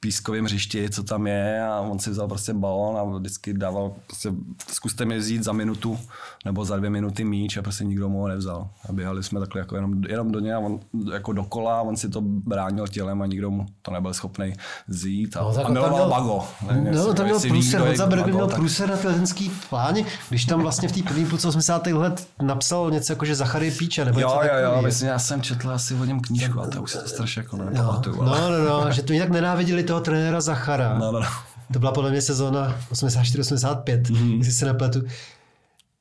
[0.00, 4.32] pískovém hřišti, co tam je a on si vzal prostě balon a vždycky dával, prostě
[4.68, 5.98] zkuste mi vzít za minutu
[6.44, 8.68] nebo za dvě minuty míč a prostě nikdo mu ho nevzal.
[8.88, 10.80] A běhali jsme takhle jako jenom, jenom do něj a on
[11.12, 14.52] jako dokola, on si to bránil tělem a nikdo mu to nebyl schopný
[14.88, 16.44] vzít a, no, a miloval měl, Bago.
[16.66, 20.88] Nevím, no, tam měl průser, Honza Berger měl průser na letenský pláni, když tam vlastně
[20.88, 21.86] v té první půlce 80.
[21.86, 25.70] let napsal něco jako, že Zachary Píče, nebo jo, jo, jo, myslím, já jsem četl
[25.70, 28.22] asi o něm knížku, a to už se to strašně jako nepamatuju.
[28.22, 30.98] No, no, no, že to jinak nenáviděli toho trenéra Zachara.
[30.98, 31.26] No, no, no.
[31.72, 34.38] To byla podle mě sezóna 84-85, mm-hmm.
[34.38, 35.02] jestli se nepletu.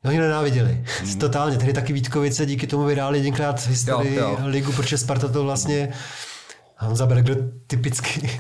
[0.04, 0.86] No, oni nenáviděli.
[1.04, 1.20] Mm.
[1.20, 1.58] Totálně.
[1.58, 4.48] Tehdy taky Vítkovice díky tomu vyhráli jedinkrát v historii jo, jo.
[4.48, 5.90] ligu, protože Sparta to vlastně
[6.82, 7.38] Honza Berger
[7.68, 8.40] typicky.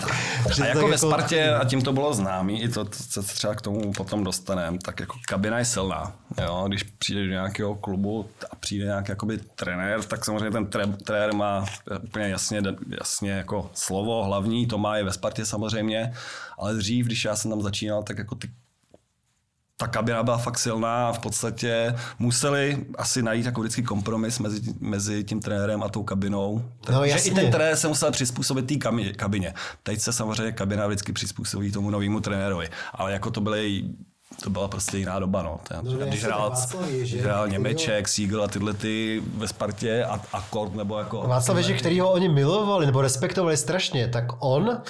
[0.62, 0.97] a jako ve jako...
[0.97, 4.78] Spartě, a tím to bylo známý, i to, co se třeba k tomu potom dostaneme,
[4.78, 6.15] tak jako kabina je silná.
[6.41, 6.65] Jo?
[6.67, 11.34] Když přijde do nějakého klubu a přijde nějaký jakoby trenér, tak samozřejmě ten tre, trenér
[11.34, 11.65] má
[12.04, 12.62] úplně jasně,
[12.99, 16.13] jasně jako slovo hlavní, to má i ve Spartě samozřejmě,
[16.58, 18.49] ale dřív, když já jsem tam začínal, tak jako ty
[19.82, 24.62] ta kabina byla fakt silná a v podstatě museli asi najít jako vždycky kompromis mezi,
[24.80, 26.63] mezi tím trenérem a tou kabinou.
[26.92, 27.32] No, jasně.
[27.32, 28.76] i ten trenér se musel přizpůsobit té
[29.15, 29.54] kabině.
[29.84, 32.70] Teď se samozřejmě kabina vždycky přizpůsobí tomu novému trenérovi.
[32.94, 33.84] Ale jako to byly
[34.44, 35.60] to byla prostě jiná doba, no.
[35.68, 36.56] Ten, no když hrál,
[37.22, 41.22] hrál Němeček, Siegel a tyhle ty ve Spartě a, a Kort nebo jako...
[41.28, 44.82] Václav Ježek, který ho oni milovali nebo respektovali strašně, tak on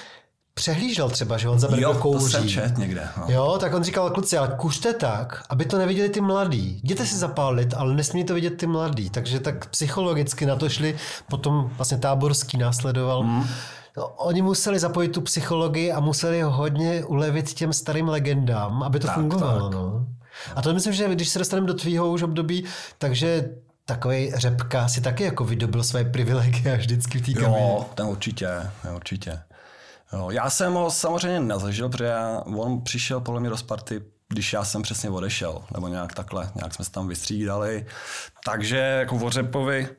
[0.60, 2.26] přehlížel třeba, že on zabral kouří.
[2.26, 3.08] to jsem čet někde.
[3.18, 3.26] No.
[3.28, 6.80] Jo, tak on říkal, kluci, ale kuřte tak, aby to neviděli ty mladí.
[6.84, 9.10] Jděte si zapálit, ale nesmí to vidět ty mladí.
[9.10, 10.98] Takže tak psychologicky na to šli,
[11.30, 13.24] potom vlastně táborský následoval.
[13.24, 13.48] Mm.
[13.98, 19.08] No, oni museli zapojit tu psychologii a museli hodně ulevit těm starým legendám, aby to
[19.08, 19.70] tak, fungovalo.
[19.70, 19.72] Tak.
[19.72, 20.06] No.
[20.56, 22.64] A to myslím, že když se dostaneme do tvýho už období,
[22.98, 23.50] takže
[23.86, 28.50] takový řepka si taky jako vydobil své privilegie vždycky v té Jo, ten určitě,
[28.96, 29.40] určitě.
[30.14, 34.54] Jo, já jsem ho samozřejmě nezažil, protože já, on přišel podle mě do Sparty, když
[34.54, 37.86] já jsem přesně odešel, nebo nějak takhle, nějak jsme se tam vystřídali.
[38.46, 39.90] Takže jako o Řepovi,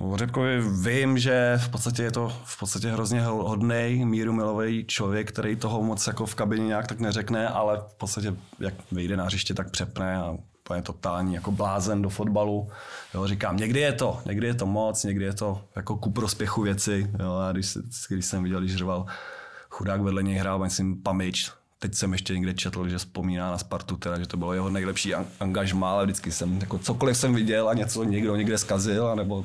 [0.00, 5.28] o Řepkovi vím, že v podstatě je to v podstatě hrozně hodný, míru milový člověk,
[5.28, 9.24] který toho moc jako v kabině nějak tak neřekne, ale v podstatě jak vyjde na
[9.24, 12.68] hřiště, tak přepne a úplně totální jako blázen do fotbalu.
[13.14, 16.62] Jo, říkám, někdy je to, někdy je to moc, někdy je to jako ku prospěchu
[16.62, 17.10] věci.
[17.20, 19.06] Jo, a když, když jsem viděl, když řval
[19.70, 23.96] chudák vedle něj hrál, myslím, Pamič, teď jsem ještě někde četl, že vzpomíná na Spartu,
[23.96, 27.74] teda, že to bylo jeho nejlepší angažmá, ale vždycky jsem, jako cokoliv jsem viděl a
[27.74, 29.44] něco někdo někde zkazil, anebo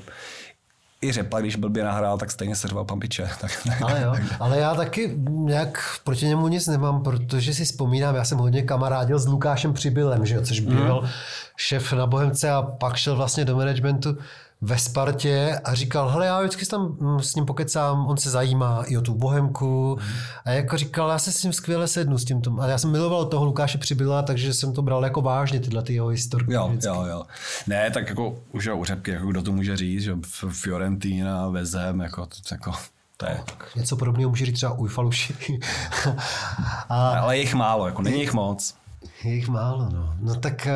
[1.02, 3.30] i Řepa, když blbě nahrál, tak stejně se řval Pampiče.
[3.42, 8.24] Tak, ale jo, ale já taky nějak proti němu nic nemám, protože si vzpomínám, já
[8.24, 11.10] jsem hodně kamarádil s Lukášem Přibylem, že jo, což byl mm.
[11.58, 14.18] šéf na Bohemce a pak šel vlastně do managementu
[14.62, 18.84] ve Spartě a říkal, hele, já vždycky tam mm, s ním pokecám, on se zajímá
[18.84, 20.00] i o tu bohemku.
[20.46, 22.42] A jako říkal, já se s ním skvěle sednu s tím.
[22.60, 25.94] A já jsem miloval toho Lukáše Přibyla, takže jsem to bral jako vážně, tyhle ty
[25.94, 26.54] jeho historky.
[26.54, 26.88] Jo, vždycky.
[26.88, 27.24] jo, jo.
[27.68, 30.18] Ne, tak jako už je u řepky, jako kdo to může říct, že
[30.50, 32.74] Fiorentina, Vezem, jako, to, jako,
[33.18, 33.44] to je.
[33.76, 35.36] Něco podobného může říct třeba Ujfaluši.
[36.90, 38.81] a Ale je jich málo, jako není jich moc.
[39.24, 40.16] Je jich málo, no.
[40.20, 40.74] No tak, eh,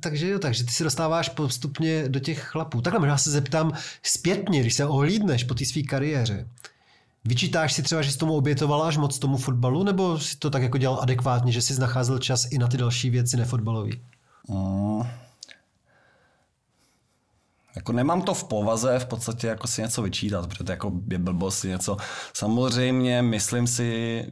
[0.00, 2.80] takže jo, takže ty se dostáváš postupně do těch chlapů.
[2.80, 3.72] Takhle možná se zeptám
[4.02, 6.48] zpětně, když se ohlídneš po té své kariéře.
[7.24, 10.62] Vyčítáš si třeba, že jsi tomu obětoval až moc tomu fotbalu, nebo si to tak
[10.62, 13.90] jako dělal adekvátně, že jsi nacházel čas i na ty další věci nefotbalové?
[14.48, 15.02] Mm.
[17.76, 21.18] Jako nemám to v povaze v podstatě jako si něco vyčítat, protože to jako je
[21.18, 21.96] blbost něco.
[22.34, 24.26] Samozřejmě myslím si,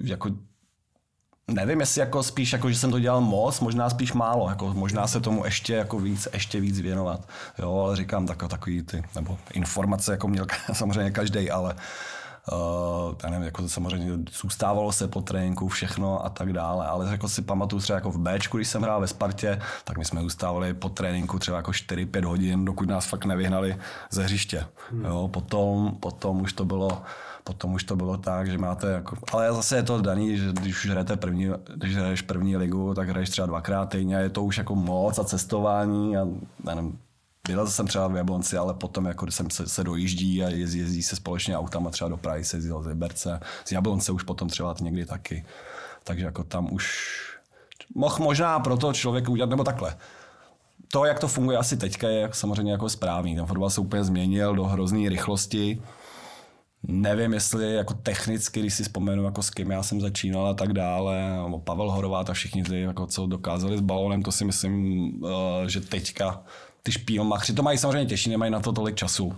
[0.00, 0.30] jako
[1.48, 5.06] Nevím, jestli jako spíš, jako, že jsem to dělal moc, možná spíš málo, jako, možná
[5.06, 7.28] se tomu ještě jako víc, ještě víc věnovat.
[7.58, 11.74] Jo, ale říkám tak, takový ty, nebo informace jako měl samozřejmě každý, ale
[12.52, 17.10] Uh, já nevím, jako to samozřejmě zůstávalo se po tréninku, všechno a tak dále, ale
[17.10, 20.20] jako si pamatuju třeba jako v Bčku, když jsem hrál ve Spartě, tak my jsme
[20.20, 23.76] zůstávali po tréninku třeba jako 4-5 hodin, dokud nás fakt nevyhnali
[24.10, 24.66] ze hřiště.
[24.90, 25.04] Hmm.
[25.04, 27.02] Jo, potom, potom už to bylo
[27.44, 30.84] potom už to bylo tak, že máte jako, ale zase je to daný, že když
[30.84, 34.44] už hrajete první, když hraješ první ligu, tak hraješ třeba dvakrát týdně a je to
[34.44, 36.28] už jako moc a cestování a
[36.64, 36.98] nevím,
[37.48, 40.78] byl jsem třeba v Jablonci, ale potom, jako když jsem se, se dojíždí a jezdí,
[40.78, 44.48] jezdí se společně autama třeba do Prahy, se jezdil z Liberce, z Jablonce už potom
[44.48, 45.44] třeba někdy taky.
[46.04, 47.14] Takže jako tam už
[47.94, 49.96] mohl možná proto člověk udělat, nebo takhle.
[50.88, 53.36] To, jak to funguje asi teďka, je samozřejmě jako správný.
[53.36, 55.82] Ten fotbal se úplně změnil do hrozné rychlosti.
[56.88, 60.72] Nevím, jestli jako technicky, když si vzpomenu, jako s kým já jsem začínal a tak
[60.72, 65.10] dále, nebo Pavel Horovát a všichni ty, jako co dokázali s balónem, to si myslím,
[65.26, 66.42] eh, že teďka
[66.82, 69.34] ty špílmachři to mají samozřejmě těžší, nemají na to tolik času.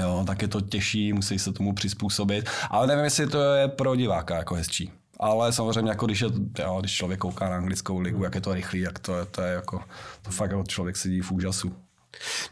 [0.00, 3.96] Jo, tak je to těžší, musí se tomu přizpůsobit, ale nevím, jestli to je pro
[3.96, 4.92] diváka jako hezčí.
[5.20, 6.28] Ale samozřejmě, jako když, je,
[6.58, 9.42] jo, když člověk kouká na anglickou ligu, jak je to rychlý, jak to je, to
[9.42, 9.80] je jako,
[10.22, 11.72] to fakt jako člověk sedí v úžasu.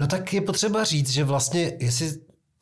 [0.00, 2.12] No tak je potřeba říct, že vlastně, jestli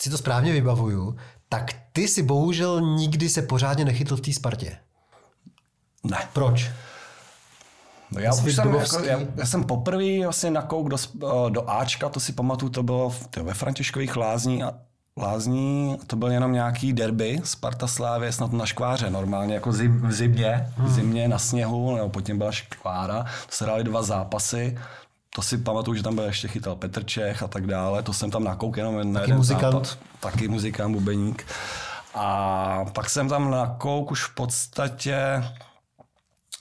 [0.01, 1.17] si to správně vybavuju,
[1.55, 4.77] tak ty si bohužel nikdy se pořádně nechytl v té Spartě.
[6.05, 6.19] Ne.
[6.33, 6.71] Proč?
[8.11, 12.09] No já, už jsem, jako, já, já, jsem poprvé vlastně nakouk do, sp- do Ačka,
[12.09, 14.75] to si pamatuju, to bylo v, to ve Františkových lázní a
[15.17, 20.13] Lázní, to byl jenom nějaký derby, Sparta Slávě, snad na škváře, normálně jako zim, v
[20.13, 24.79] zimě, v zimě na sněhu, nebo potom byla škvára, to se hrály dva zápasy,
[25.37, 28.31] to si pamatuju, že tam byl ještě chytal Petr Čech a tak dále, to jsem
[28.31, 29.73] tam nakouk jenom na jeden muzikant.
[29.73, 29.99] zápas.
[30.21, 31.47] Taky muzikant, bubeník.
[32.15, 35.45] A pak jsem tam nakouk už v podstatě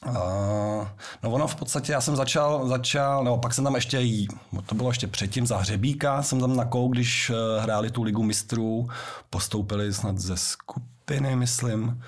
[0.08, 0.88] Uh,
[1.24, 4.28] no ono v podstatě, já jsem začal, začal, nebo pak jsem tam ještě, jí,
[4.66, 8.90] to bylo ještě předtím za Hřebíka, jsem tam nakouk, když eh, hráli tu ligu mistrů,
[9.30, 12.04] postoupili snad ze skupiny, myslím,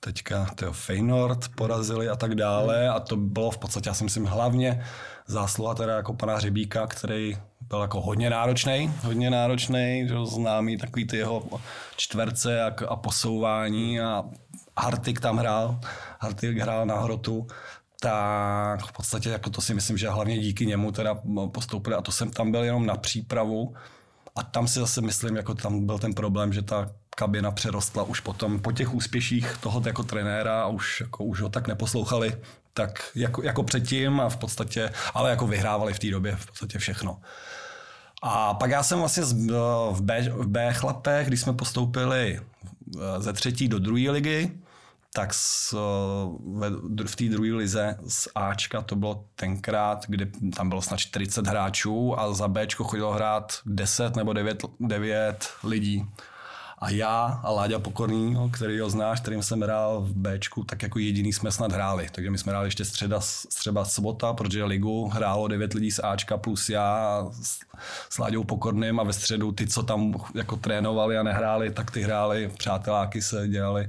[0.00, 4.24] teďka tyjo, Feynord porazili a tak dále a to bylo v podstatě, já si myslím,
[4.24, 4.84] hlavně
[5.26, 11.06] zásluha teda jako pana Hřebíka, který byl jako hodně náročný, hodně náročný, že známý takový
[11.06, 11.42] ty jeho
[11.96, 14.24] čtverce a, a posouvání a
[14.78, 15.80] Hartik tam hrál,
[16.18, 17.46] Hartik hrál na hrotu,
[18.00, 21.20] tak v podstatě jako to si myslím, že hlavně díky němu teda
[21.52, 23.74] postoupili a to jsem tam byl jenom na přípravu
[24.36, 28.20] a tam si zase myslím, jako tam byl ten problém, že ta kabina přerostla už
[28.20, 32.36] potom po těch úspěších toho jako trenéra a už, jako, už ho tak neposlouchali,
[32.74, 36.78] tak jako, jako předtím a v podstatě, ale jako vyhrávali v té době v podstatě
[36.78, 37.20] všechno.
[38.22, 39.46] A pak já jsem vlastně z-
[39.92, 44.50] v B, v B chlapech, když jsme postoupili eh, ze třetí do druhé ligy,
[45.12, 45.72] tak s,
[46.54, 46.70] ve,
[47.04, 52.20] v té druhé lize z Ačka to bylo tenkrát, kdy tam bylo snad 40 hráčů
[52.20, 56.06] a za Bčko chodilo hrát 10 nebo 9, 9 lidí.
[56.80, 60.82] A já a Láďa Pokorný, no, který ho znáš, kterým jsem hrál v Bčku, tak
[60.82, 62.08] jako jediný jsme snad hráli.
[62.12, 66.36] Takže my jsme hráli ještě středa, střeba sobota, protože ligu hrálo 9 lidí z Ačka
[66.36, 67.58] plus já s,
[68.10, 72.02] s Láďou Pokorným a ve středu ty, co tam jako trénovali a nehráli, tak ty
[72.02, 73.88] hráli, přáteláky se dělali,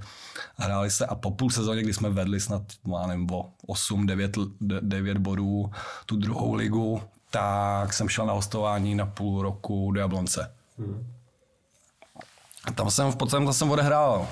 [0.56, 2.62] hráli se a po půl sezóně, kdy jsme vedli snad,
[3.02, 4.38] já nevím, o 8, 9,
[4.82, 5.72] 9 bodů
[6.06, 10.52] tu druhou ligu, tak jsem šel na hostování na půl roku do Jablonce.
[10.78, 11.21] Hmm.
[12.66, 14.28] A tam jsem v podstatě tam jsem odehrával.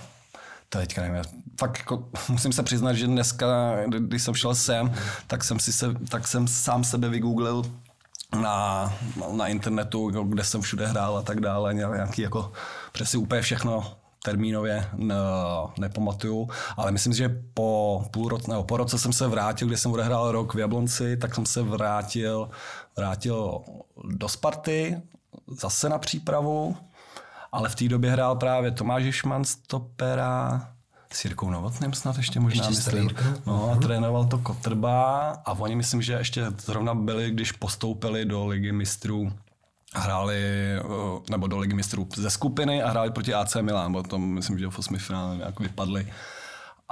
[0.70, 1.22] Teďka nevím,
[1.60, 4.94] fakt jako, musím se přiznat, že dneska, když jsem šel sem,
[5.28, 7.64] tak jsem, si se, tak jsem sám sebe vygooglil
[8.42, 8.94] na,
[9.32, 12.52] na internetu, jako kde jsem všude hrál a tak dále, nějaký jako,
[12.92, 15.16] přesně úplně všechno termínově ne,
[15.80, 19.78] nepamatuju, ale myslím si, že po půl roce, nebo po roce jsem se vrátil, kde
[19.78, 22.50] jsem odehrál rok v Jablonci, tak jsem se vrátil,
[22.98, 23.62] vrátil
[24.04, 25.02] do Sparty,
[25.48, 26.78] zase na přípravu,
[27.52, 30.68] ale v té době hrál právě Tomáš Žišman stopera,
[31.14, 33.10] s Jirkou Novotným snad ještě možná Ještě myslím.
[33.46, 38.48] No a trénoval to Kotrba a oni myslím, že ještě zrovna byli, když postoupili do
[38.48, 39.34] ligy mistrů
[39.94, 40.38] hráli,
[40.78, 44.60] eh, nebo do ligy mistrů ze skupiny a hráli proti AC Milan, bo tom myslím,
[44.60, 46.08] že v osmi finále nějak vypadli.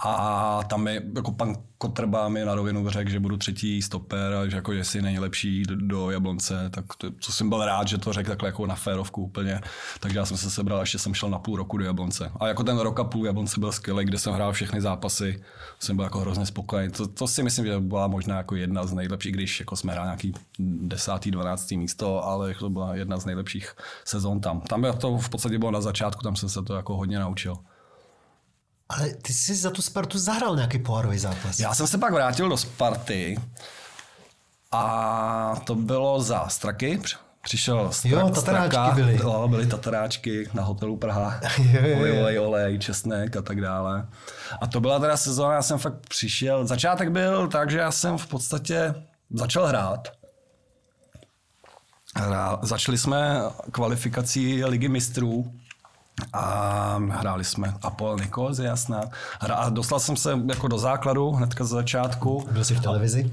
[0.03, 4.47] A tam mi, jako pan Kotrba mi na rovinu řekl, že budu třetí stoper a
[4.49, 8.13] že jako jestli nejlepší do, do Jablonce, tak to, co jsem byl rád, že to
[8.13, 9.61] řekl takhle jako na férovku úplně.
[9.99, 12.31] Takže já jsem se sebral, ještě jsem šel na půl roku do Jablonce.
[12.39, 15.43] A jako ten rok a půl Jablonce byl skvělý, kde jsem hrál všechny zápasy,
[15.79, 16.91] jsem byl jako hrozně spokojený.
[16.91, 20.07] To, to si myslím, že byla možná jako jedna z nejlepších, když jako jsme hráli
[20.07, 24.61] nějaký desátý, dvanáctý místo, ale to byla jedna z nejlepších sezon tam.
[24.61, 27.57] Tam to v podstatě bylo na začátku, tam jsem se to jako hodně naučil.
[28.89, 31.59] Ale ty jsi za tu Spartu zahrál nějaký pohárový zápas.
[31.59, 33.37] Já jsem se pak vrátil do Sparty
[34.71, 37.01] a to bylo za Straky.
[37.41, 39.19] Přišel strak, Jo, tataráčky straka, byly.
[39.21, 41.39] Jo, byly tataráčky na hotelu Praha.
[41.97, 44.07] Olej, olej, olej, česnek a tak dále.
[44.61, 46.67] A to byla teda sezóna, já jsem fakt přišel.
[46.67, 48.95] Začátek byl tak, že já jsem v podstatě
[49.31, 50.07] začal hrát.
[52.61, 55.53] Začali jsme kvalifikací ligy mistrů
[56.33, 59.01] a hráli jsme Apol Nikos, jasná.
[59.53, 62.47] A dostal jsem se jako do základu hnedka z začátku.
[62.51, 63.31] Byl jsi v televizi?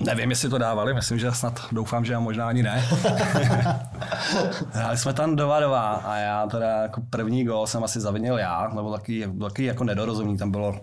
[0.00, 2.84] Nevím, jestli to dávali, myslím, že snad doufám, že možná ani ne.
[4.72, 8.92] Hráli jsme tam 2-2 a já teda jako první gol jsem asi zavinil já, nebo
[8.92, 10.80] taky, taky jako nedorozumění tam bylo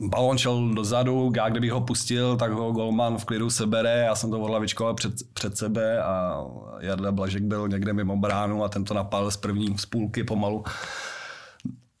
[0.00, 4.30] balon šel dozadu, já kdybych ho pustil, tak ho golman v klidu sebere, já jsem
[4.30, 6.44] to odlavičkoval před, před sebe a
[6.80, 10.64] Jarda Blažek byl někde mimo bránu a ten to napal z první z půlky pomalu.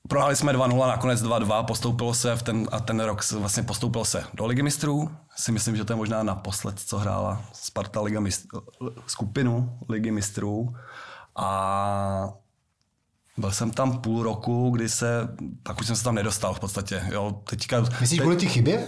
[0.08, 4.24] Prohráli jsme 2-0, nakonec 2-2, postoupilo se v ten, a ten rok vlastně postoupilo se
[4.34, 5.10] do Ligy mistrů.
[5.36, 8.60] Si myslím, že to je možná naposled, co hrála Sparta Liga mistrů,
[9.06, 10.74] skupinu Ligy mistrů.
[11.36, 12.32] A
[13.36, 15.28] byl jsem tam půl roku, kdy se,
[15.62, 17.02] tak už jsem se tam nedostal v podstatě.
[17.12, 18.86] Jo, teďka, Myslíš teď- kvůli té chybě?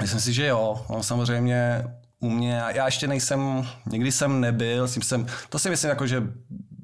[0.00, 0.84] Myslím si, že jo.
[0.88, 1.84] On samozřejmě
[2.20, 6.16] u mě, já ještě nejsem, nikdy jsem nebyl, jsem, jsem to si myslím jako, že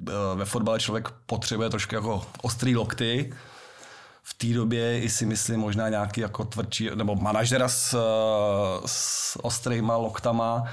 [0.09, 3.33] eh, ve fotbale člověk potřebuje trošku jako ostrý lokty.
[4.23, 9.39] V té době i si myslím možná nějaký jako tvrdší, nebo manažera s, eh, s
[9.43, 10.63] ostrýma loktama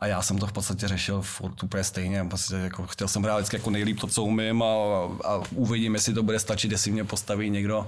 [0.00, 2.24] a já jsem to v podstatě řešil furt úplně stejně.
[2.24, 4.66] Prostě jako, chtěl jsem hrát vždycky jako nejlíp to, co umím a,
[5.24, 7.86] a uvidím, jestli to bude stačit, jestli mě postaví někdo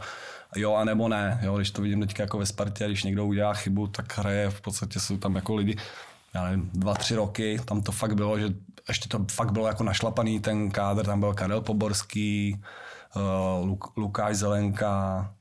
[0.56, 1.40] jo a nebo ne.
[1.42, 4.60] Jo, když to vidím teďka jako ve Spartě, když někdo udělá chybu, tak hraje, v
[4.60, 5.76] podstatě jsou tam jako lidi,
[6.34, 8.46] já nevím, dva, tři roky, tam to fakt bylo, že
[8.88, 12.62] ještě to fakt bylo jako našlapaný ten kádr, tam byl Karel Poborský,
[13.16, 15.34] uh, Luk, Lukáš Zelenka,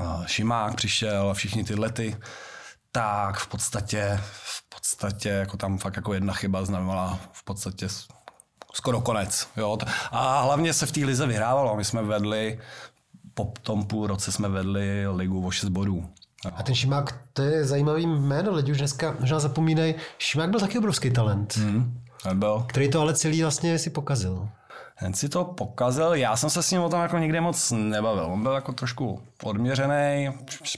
[0.00, 2.16] uh, Šimák přišel, všichni tyhle ty,
[2.92, 7.86] tak v podstatě, v podstatě jako tam fakt jako jedna chyba znamenala v podstatě
[8.74, 9.48] skoro konec.
[9.56, 9.78] Jo.
[10.10, 11.76] A hlavně se v té lize vyhrávalo.
[11.76, 12.60] My jsme vedli,
[13.34, 16.10] po tom půl roce jsme vedli ligu o 6 bodů.
[16.56, 19.94] A ten Šimák, to je zajímavý jméno, lidi už dneska možná zapomínají.
[20.18, 22.00] Šimák byl taky obrovský talent, Hmm.
[22.26, 22.64] Nebyl.
[22.68, 24.48] který to ale celý vlastně si pokazil.
[25.00, 28.24] Ten si to pokazil, já jsem se s ním o tom jako nikdy moc nebavil.
[28.24, 30.30] On byl jako trošku odměřený,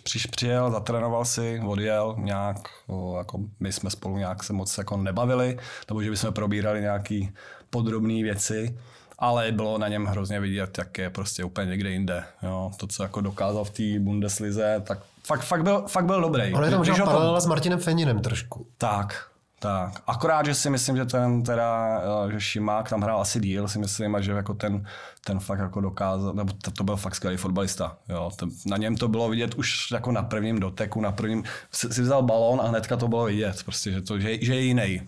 [0.04, 2.68] přiš, přijel, zatrénoval si, odjel nějak,
[3.16, 7.32] jako my jsme spolu nějak se moc jako nebavili, nebo že bychom probírali nějaký
[7.70, 8.78] podrobné věci,
[9.18, 12.24] ale bylo na něm hrozně vidět, jak je prostě úplně někde jinde.
[12.42, 12.70] Jo.
[12.76, 16.52] To, co jako dokázal v té Bundeslize, tak fakt, fakt, byl, fakt byl dobrý.
[16.54, 18.66] Ale je to možná paralela s Martinem Feninem trošku.
[18.78, 19.28] tak,
[19.66, 20.02] tak.
[20.06, 23.78] Akorát, že si myslím, že ten teda, eh, že Šimák tam hrál asi díl, si
[23.78, 24.86] myslím, a že jako ten,
[25.24, 27.96] ten fakt jako dokázal, nebo to, to byl fakt skvělý fotbalista.
[28.08, 28.30] Jo.
[28.36, 32.02] Ten, na něm to bylo vidět už jako na prvním doteku, na prvním, si, si
[32.02, 35.02] vzal balón a hnedka to bylo vidět, prostě, že, to, že, že je jiný.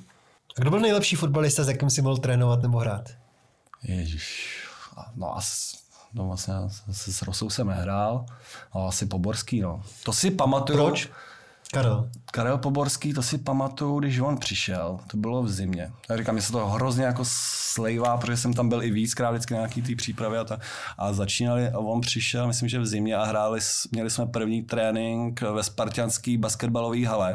[0.57, 3.11] A kdo byl nejlepší fotbalista, s jakým si mohl trénovat nebo hrát?
[3.83, 4.59] Ježíš.
[5.17, 5.77] No asi,
[6.15, 6.55] no vlastně
[6.93, 8.27] se s Rosou jsem nehrál,
[8.73, 9.83] ale asi Poborský, no.
[10.05, 10.79] To si pamatuju.
[10.79, 11.09] Proč?
[11.73, 12.11] Karel.
[12.33, 15.93] Karel Poborský, to si pamatuju, když on přišel, to bylo v zimě.
[16.11, 19.55] Já říkám, mě se to hrozně jako slejvá, protože jsem tam byl i víckrát vždycky
[19.55, 20.59] na nějaký té přípravě a, ta,
[20.99, 23.61] a začínali a on přišel, myslím, že v zimě a hráli,
[23.93, 27.35] měli jsme první trénink ve spartianský basketbalové hale.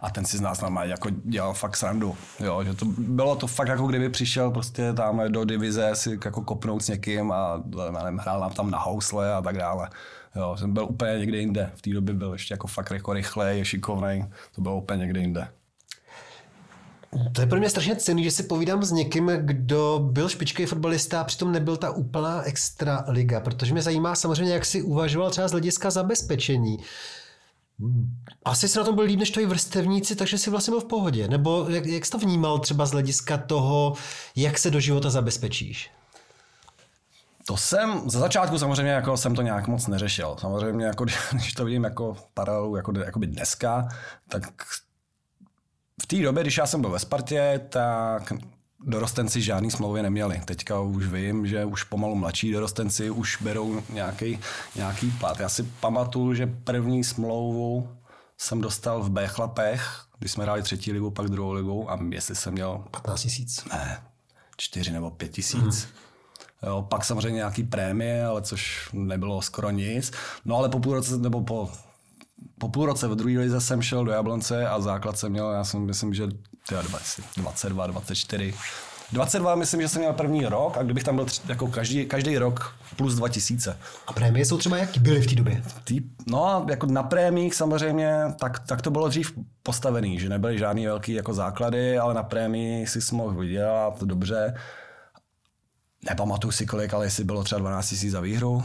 [0.00, 2.16] A ten si z nás normálně jako dělal fakt srandu.
[2.40, 6.42] Jo, že to, bylo to fakt jako kdyby přišel prostě tam do divize si jako
[6.42, 9.88] kopnout s někým a nevím, hrál nám tam na housle a tak dále.
[10.36, 11.70] Jo, jsem byl úplně někde jinde.
[11.74, 14.24] V té době byl ještě jako fakt jako rychlej, šikovnej.
[14.54, 15.48] To bylo úplně někde jinde.
[17.32, 21.20] To je pro mě strašně cený, že si povídám s někým, kdo byl špičkový fotbalista
[21.20, 25.48] a přitom nebyl ta úplná extra liga, protože mě zajímá samozřejmě, jak si uvažoval třeba
[25.48, 26.78] z hlediska zabezpečení.
[28.44, 31.28] Asi se na tom byl líp než tvoji vrstevníci, takže si vlastně byl v pohodě.
[31.28, 33.94] Nebo jak, jak jsi to vnímal třeba z hlediska toho,
[34.36, 35.90] jak se do života zabezpečíš?
[37.46, 40.36] To jsem, za začátku samozřejmě jako jsem to nějak moc neřešil.
[40.40, 43.88] Samozřejmě, jako, když to vidím jako paralelu jako, jako by dneska,
[44.28, 44.62] tak
[46.02, 48.32] v té době, když já jsem byl ve Spartě, tak
[48.84, 50.42] dorostenci žádný smlouvy neměli.
[50.44, 54.38] Teďka už vím, že už pomalu mladší dorostenci už berou nějaký,
[54.74, 55.40] nějaký plat.
[55.40, 57.88] Já si pamatuju, že první smlouvu
[58.38, 62.36] jsem dostal v B chlapech, když jsme hráli třetí ligu, pak druhou ligu a jestli
[62.36, 62.84] jsem měl...
[62.90, 63.64] 15 tisíc.
[63.72, 64.02] Ne,
[64.56, 65.84] čtyři nebo pět tisíc.
[65.84, 65.92] Hmm.
[66.66, 70.12] Jo, pak samozřejmě nějaký prémie, ale což nebylo skoro nic.
[70.44, 71.70] No ale po půl roce, nebo po,
[72.58, 75.64] po půl roce v druhé lize jsem šel do Jablonce a základ jsem měl, já
[75.64, 76.26] jsem myslím, že
[77.36, 78.54] 22, 24.
[79.12, 82.38] 22 myslím, že jsem měl první rok a kdybych tam byl tři, jako každý, každý
[82.38, 83.76] rok plus 2000.
[84.06, 85.62] A prémie jsou třeba jaký byly v té době?
[85.84, 89.32] Tý, no, jako na prémiích samozřejmě, tak, tak to bylo dřív
[89.62, 94.54] postavený, že nebyly žádný velký jako základy, ale na prémii si mohl vydělat dobře.
[96.08, 98.64] Nepamatuju si kolik, ale jestli bylo třeba 12 000 za výhru.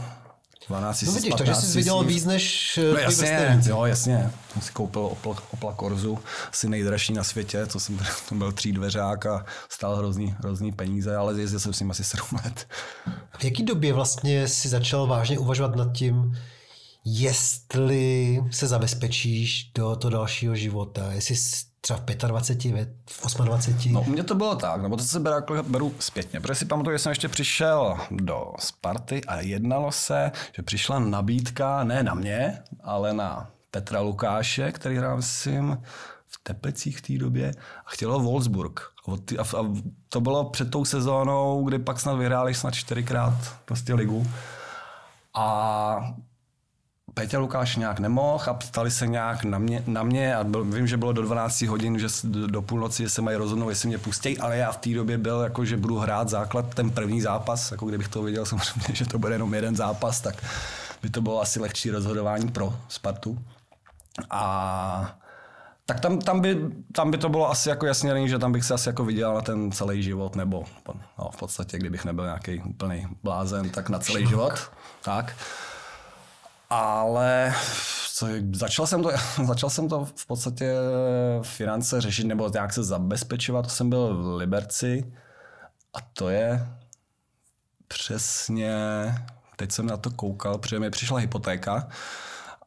[0.68, 4.30] 12 no vidíš, takže jsi viděl víc než no, jasně, jo, jasně.
[4.52, 6.18] Jsem si koupil Opel, Opel Corzu,
[6.50, 11.16] asi nejdražší na světě, to jsem to byl tří dveřák a stál hrozný, hrozný peníze,
[11.16, 12.66] ale jezdil jsem s ním asi 7 let.
[13.38, 16.38] V jaký době vlastně si začal vážně uvažovat nad tím,
[17.04, 21.36] jestli se zabezpečíš do toho dalšího života, jestli
[21.80, 23.92] třeba v 25, v 28?
[23.92, 26.64] No, u mě to bylo tak, nebo to se beru, jako beru zpětně, protože si
[26.64, 32.14] pamatuju, že jsem ještě přišel do Sparty a jednalo se, že přišla nabídka ne na
[32.14, 35.82] mě, ale na Petra Lukáše, který hrál, myslím,
[36.26, 37.52] v Teplicích v té době
[37.86, 38.80] a chtělo Wolfsburg.
[39.38, 39.64] A, a
[40.08, 44.26] to bylo před tou sezónou, kdy pak snad vyhráli snad čtyřikrát prostě ligu.
[45.34, 46.14] A
[47.14, 50.86] Peťa Lukáš nějak nemohl a ptali se nějak na mě, na mě a byl, vím,
[50.86, 53.98] že bylo do 12 hodin, že do, do půlnoci, že se mají rozhodnout, jestli mě
[53.98, 57.70] pustí, ale já v té době byl, jako, že budu hrát základ ten první zápas,
[57.70, 60.42] jako kdybych to viděl samozřejmě, že to bude jenom jeden zápas, tak
[61.02, 63.38] by to bylo asi lehčí rozhodování pro Spartu.
[64.30, 65.18] A
[65.86, 66.60] tak tam, tam, by,
[66.92, 69.40] tam by to bylo asi jako jasně, že tam bych se asi jako viděl na
[69.40, 70.64] ten celý život, nebo
[71.18, 74.70] no, v podstatě, kdybych nebyl nějaký úplný blázen, tak na celý život.
[75.02, 75.34] Tak.
[76.68, 77.54] Ale
[78.14, 79.10] co, začal, jsem to,
[79.44, 80.74] začal jsem to v podstatě
[81.42, 83.62] finance řešit nebo nějak se zabezpečovat.
[83.62, 85.12] To jsem byl v Liberci
[85.94, 86.68] a to je
[87.88, 88.74] přesně,
[89.56, 91.88] teď jsem na to koukal, protože mi přišla hypotéka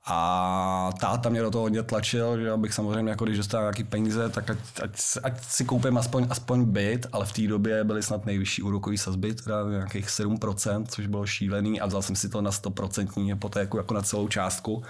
[0.06, 4.30] a táta mě do toho hodně tlačil, že abych samozřejmě, jako když dostal nějaký peníze,
[4.30, 4.92] tak ať, ať,
[5.24, 9.34] ať si koupím aspoň, aspoň byt, ale v té době byly snad nejvyšší úrokový sazby,
[9.34, 13.94] teda nějakých 7%, což bylo šílený a vzal jsem si to na 100% hypotéku jako
[13.94, 14.84] na celou částku.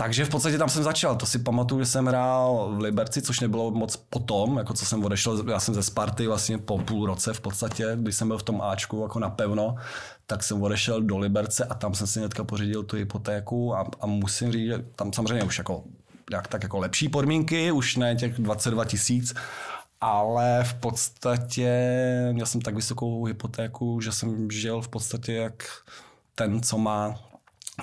[0.00, 1.16] Takže v podstatě tam jsem začal.
[1.16, 5.04] To si pamatuju, že jsem hrál v Liberci, což nebylo moc potom, jako co jsem
[5.04, 5.48] odešel.
[5.50, 8.62] Já jsem ze Sparty vlastně po půl roce v podstatě, když jsem byl v tom
[8.62, 9.74] Ačku jako napevno,
[10.26, 14.06] tak jsem odešel do Liberce a tam jsem si hnedka pořídil tu hypotéku a, a
[14.06, 15.84] musím říct, že tam samozřejmě už jako,
[16.30, 19.34] jak tak jako lepší podmínky, už ne těch 22 tisíc,
[20.00, 21.70] ale v podstatě
[22.32, 25.64] měl jsem tak vysokou hypotéku, že jsem žil v podstatě jak
[26.34, 27.20] ten, co má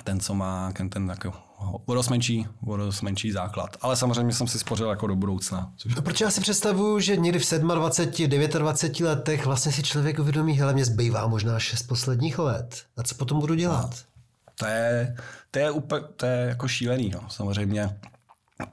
[0.04, 1.47] ten, co má ten, ten jako
[1.86, 3.76] vodosmenší, vodosmenší základ.
[3.80, 5.72] Ale samozřejmě jsem si spořil jako do budoucna.
[5.76, 5.94] Což...
[5.94, 10.52] No, protože já si představuju, že někdy v 27, 29 letech vlastně si člověk uvědomí,
[10.52, 12.82] hele, mě zbývá možná 6 posledních let.
[12.96, 13.90] A co potom budu dělat?
[13.90, 15.16] No, to je,
[15.50, 17.20] to je, úplně, to je jako šílený, no.
[17.28, 17.98] samozřejmě.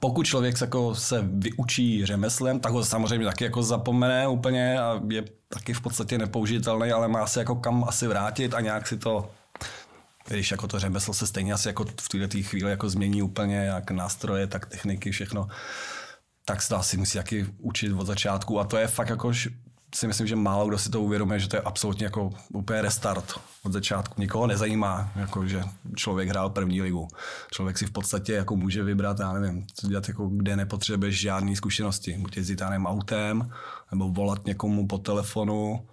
[0.00, 5.00] Pokud člověk se, jako se vyučí řemeslem, tak ho samozřejmě taky jako zapomene úplně a
[5.10, 8.98] je taky v podstatě nepoužitelný, ale má se jako kam asi vrátit a nějak si
[8.98, 9.30] to
[10.28, 13.90] když jako to řemeslo se stejně asi jako v této chvíli jako změní úplně, jak
[13.90, 15.48] nástroje, tak techniky, všechno,
[16.44, 19.32] tak se to asi musí taky učit od začátku a to je fakt jako
[19.94, 23.40] si myslím, že málo kdo si to uvědomuje, že to je absolutně jako úplně restart
[23.62, 24.20] od začátku.
[24.20, 25.62] Nikoho nezajímá, jako že
[25.96, 27.08] člověk hrál první ligu.
[27.52, 31.56] Člověk si v podstatě jako může vybrat, já nevím, co dělat, jako kde nepotřebuješ žádné
[31.56, 32.16] zkušenosti.
[32.18, 33.50] Buď jezdit autem,
[33.90, 35.86] nebo volat někomu po telefonu,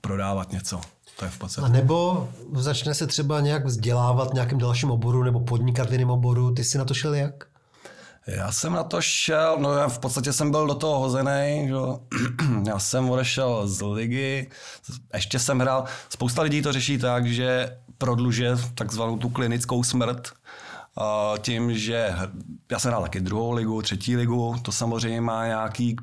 [0.00, 0.80] prodávat něco.
[1.18, 1.66] To je v podstatě.
[1.66, 6.10] A nebo začne se třeba nějak vzdělávat v nějakém dalším oboru nebo podnikat v jiném
[6.10, 6.54] oboru.
[6.54, 7.44] Ty jsi na to šel jak?
[8.26, 11.74] Já jsem na to šel, no já v podstatě jsem byl do toho hozený, že?
[12.66, 14.50] já jsem odešel z ligy,
[15.14, 20.32] ještě jsem hrál, spousta lidí to řeší tak, že prodluže takzvanou tu klinickou smrt,
[21.42, 22.14] tím, že
[22.70, 25.96] já jsem hrál taky druhou ligu, třetí ligu, to samozřejmě má nějaký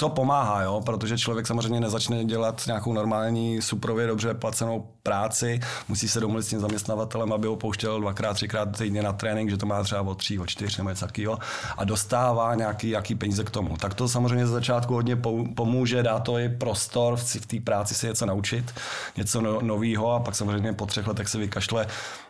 [0.00, 6.08] to pomáhá, jo, protože člověk samozřejmě nezačne dělat nějakou normální, suprově dobře placenou práci, musí
[6.08, 9.66] se domluvit s tím zaměstnavatelem, aby ho pouštěl dvakrát, třikrát týdně na trénink, že to
[9.66, 11.38] má třeba o tři, o čtyři nebo něco takového
[11.76, 13.76] a dostává nějaký, nějaký peníze k tomu.
[13.76, 15.16] Tak to samozřejmě ze začátku hodně
[15.54, 18.74] pomůže, dá to i prostor v té práci si něco naučit,
[19.16, 21.86] něco no, nového a pak samozřejmě po třech letech se vykašle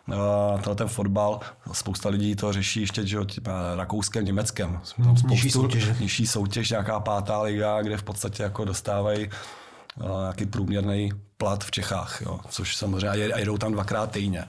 [0.07, 0.15] uh,
[0.55, 1.39] tenhle ten fotbal.
[1.71, 3.17] Spousta lidí to řeší ještě že,
[3.75, 4.71] Rakouskem, Německem.
[4.71, 5.99] Tam spoustu, nižší soutěž.
[5.99, 11.71] Nižší soutěž, nějaká pátá liga, kde v podstatě jako dostávají uh, nějaký průměrný plat v
[11.71, 14.45] Čechách, jo, což samozřejmě a jedou tam dvakrát týdně.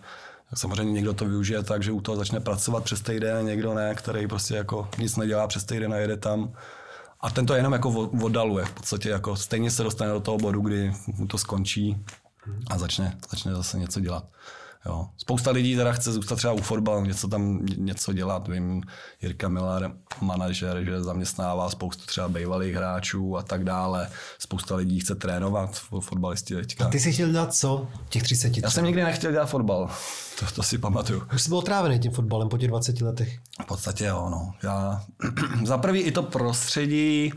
[0.54, 4.26] Samozřejmě někdo to využije tak, že u toho začne pracovat přes týden, někdo ne, který
[4.26, 6.52] prostě jako nic nedělá přes týden a jede tam.
[7.20, 7.88] A ten to jenom jako
[8.22, 8.64] oddaluje.
[8.64, 12.04] V podstatě jako stejně se dostane do toho bodu, kdy mu to skončí
[12.70, 14.24] a začne, začne zase něco dělat.
[14.87, 15.07] Jo.
[15.16, 18.49] Spousta lidí teda chce zůstat třeba u fotbalu, něco tam něco dělat.
[18.49, 18.83] Vím,
[19.22, 24.09] Jirka Miller, manažer, že zaměstnává spoustu třeba bývalých hráčů a tak dále.
[24.39, 26.85] Spousta lidí chce trénovat, fotbalisti teďka.
[26.85, 27.89] A ty jsi chtěl dělat co?
[28.09, 29.91] Těch 30 Já jsem nikdy nechtěl dělat fotbal.
[30.39, 31.22] To, to si pamatuju.
[31.35, 33.39] Už jsi byl trávený tím fotbalem po těch 20 letech.
[33.62, 34.55] V podstatě jo, no.
[34.62, 35.05] Já
[35.64, 37.33] za prvý i to prostředí,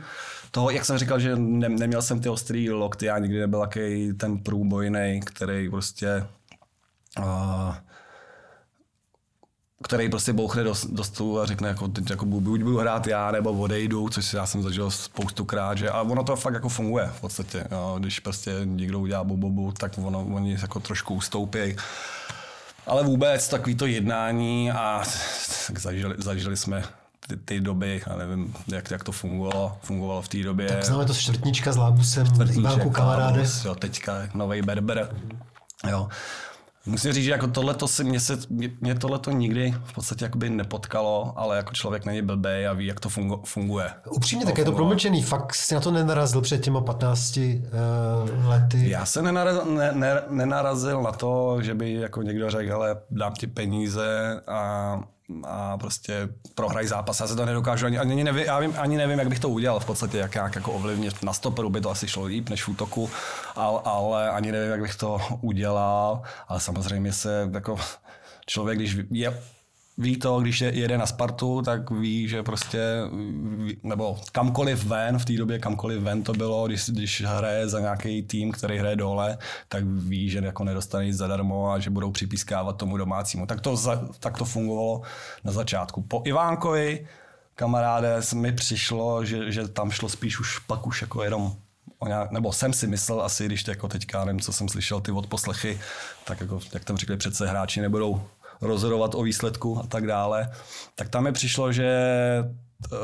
[0.52, 4.14] toho, jak jsem říkal, že ne, neměl jsem ty ostrý lokty, já nikdy nebyl takový
[4.14, 6.26] ten průbojný, který prostě
[7.20, 7.76] uh,
[9.84, 13.32] který prostě bouchne do, do stolu a řekne, jako, teď jako buď budu hrát já,
[13.32, 17.22] nebo odejdu, což já jsem zažil spoustukrát, že, a ono to fakt jako funguje v
[17.22, 17.68] podstatě.
[17.72, 17.95] Jo.
[17.99, 21.76] Když prostě někdo udělá bobobu, tak ono, oni jako trošku ustoupí.
[22.88, 25.03] Ale vůbec takový to jednání a
[25.68, 26.84] tak zažili, zažili jsme
[27.28, 30.68] ty, ty doby, já nevím, jak, jak to fungovalo, fungovalo v té době.
[30.68, 33.43] Tak známe to čtvrtnička s Lábusem, Ivánku Kamaráde.
[33.66, 35.16] Jo, teďka nový Berber.
[35.89, 36.09] Jo.
[36.86, 40.49] Musím říct, že jako tohleto si, mě, se, mě, mě tohleto nikdy v podstatě jakoby
[40.49, 43.89] nepotkalo, ale jako člověk není blbý a ví, jak to fungu, funguje.
[44.09, 45.23] Upřímně, tak je to promlčený.
[45.23, 48.89] Fakt si na to nenarazil před těma 15 uh, eh, lety.
[48.89, 53.34] Já se nenarazil, ne, ne, nenarazil na to, že by jako někdo řekl, ale dám
[53.34, 54.99] ti peníze a
[55.43, 57.19] a prostě prohraj zápas.
[57.19, 59.80] Já se to nedokážu ani, ani, nevím, já vím, ani nevím, jak bych to udělal
[59.80, 61.24] v podstatě, jak, jak jako ovlivnit.
[61.24, 63.09] Na stoperu by to asi šlo líp než v útoku,
[63.55, 66.21] ale, ale ani nevím, jak bych to udělal.
[66.47, 67.78] Ale samozřejmě se jako
[68.45, 69.41] člověk, když je
[69.98, 72.80] ví to, když jede na Spartu, tak ví, že prostě,
[73.84, 78.24] nebo kamkoliv ven, v té době kamkoliv ven to bylo, když, když hraje za nějaký
[78.24, 79.38] tým, který hraje dole,
[79.68, 83.46] tak ví, že jako nedostane nic zadarmo a že budou připískávat tomu domácímu.
[83.46, 85.02] Tak to, za, tak to fungovalo
[85.44, 86.02] na začátku.
[86.02, 87.08] Po Ivánkovi,
[87.56, 91.56] kamaráde, mi přišlo, že, že tam šlo spíš už pak už jako jenom
[92.08, 95.80] nějak, nebo jsem si myslel asi, když jako teďka, nevím, co jsem slyšel, ty odposlechy,
[96.26, 98.22] tak jako, jak tam řekli, přece hráči nebudou
[98.64, 100.51] rozhodovat o výsledku a tak dále,
[100.95, 101.89] tak tam mi přišlo, že
[102.91, 102.97] uh,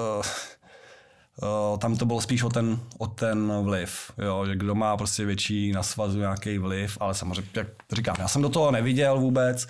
[1.73, 5.25] uh, tam to bylo spíš o ten, o ten vliv, jo, že kdo má prostě
[5.25, 9.67] větší na svazu nějaký vliv, ale samozřejmě, jak říkám, já jsem do toho neviděl vůbec,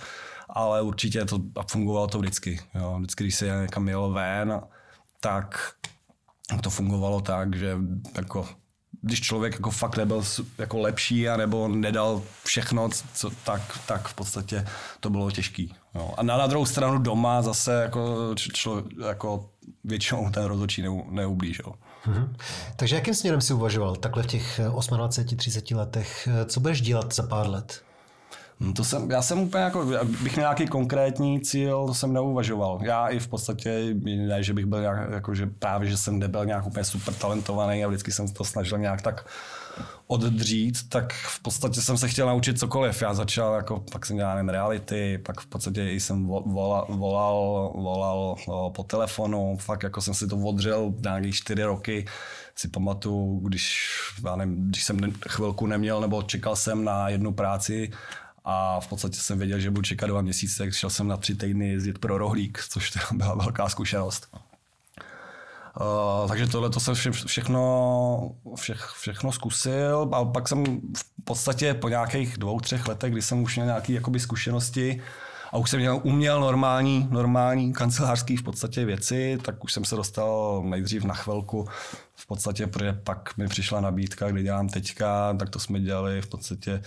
[0.50, 2.60] ale určitě to a fungovalo to vždycky.
[2.76, 2.96] Jo.
[2.98, 4.62] Vždycky, když se někam jelo ven,
[5.20, 5.74] tak
[6.62, 7.78] to fungovalo tak, že
[8.16, 8.48] jako
[9.02, 10.24] když člověk jako fakt nebyl
[10.58, 14.66] jako lepší a nebo nedal všechno, co, tak, tak v podstatě
[15.00, 15.74] to bylo těžký.
[15.95, 16.14] Jo.
[16.18, 19.50] A na, na druhou stranu doma zase jako, člo, jako
[19.84, 21.74] většinou ten rozhodčí ne, neublížil.
[22.06, 22.30] Mm-hmm.
[22.76, 26.28] Takže jakým směrem si uvažoval takhle v těch 28-30 letech?
[26.45, 27.84] Co budeš dělat za pár let?
[28.60, 29.86] No to jsem, já jsem úplně jako,
[30.24, 32.80] bych měl nějaký konkrétní cíl, to jsem neuvažoval.
[32.82, 36.45] Já i v podstatě, ne, že bych byl nějak, jako, že právě, že jsem nebyl
[36.45, 39.26] nějak úplně super talentovaný a vždycky jsem to snažil nějak tak
[40.07, 43.01] oddřít, tak v podstatě jsem se chtěl naučit cokoliv.
[43.01, 48.36] Já začal, jako, pak jsem dělal reality, pak v podstatě jsem volal, volal, volal
[48.76, 52.05] po telefonu, fakt jako jsem si to odřel nějakých čtyři roky.
[52.55, 53.89] Si pamatuju, když,
[54.26, 57.91] já nevím, když jsem chvilku neměl nebo čekal jsem na jednu práci,
[58.46, 61.36] a v podstatě jsem věděl, že budu čekat dva měsíce, tak šel jsem na tři
[61.36, 64.28] týdny jezdit pro rohlík, což byla velká zkušenost.
[65.82, 70.64] Uh, takže tohle to jsem vše, všechno, vše, všechno zkusil a pak jsem
[70.98, 75.02] v podstatě po nějakých dvou, třech letech, kdy jsem už měl nějaké zkušenosti
[75.52, 79.96] a už jsem měl, uměl normální, normální kancelářský v podstatě věci, tak už jsem se
[79.96, 81.68] dostal nejdřív na chvilku
[82.20, 86.28] v podstatě, protože pak mi přišla nabídka, kde dělám teďka, tak to jsme dělali v
[86.28, 86.82] podstatě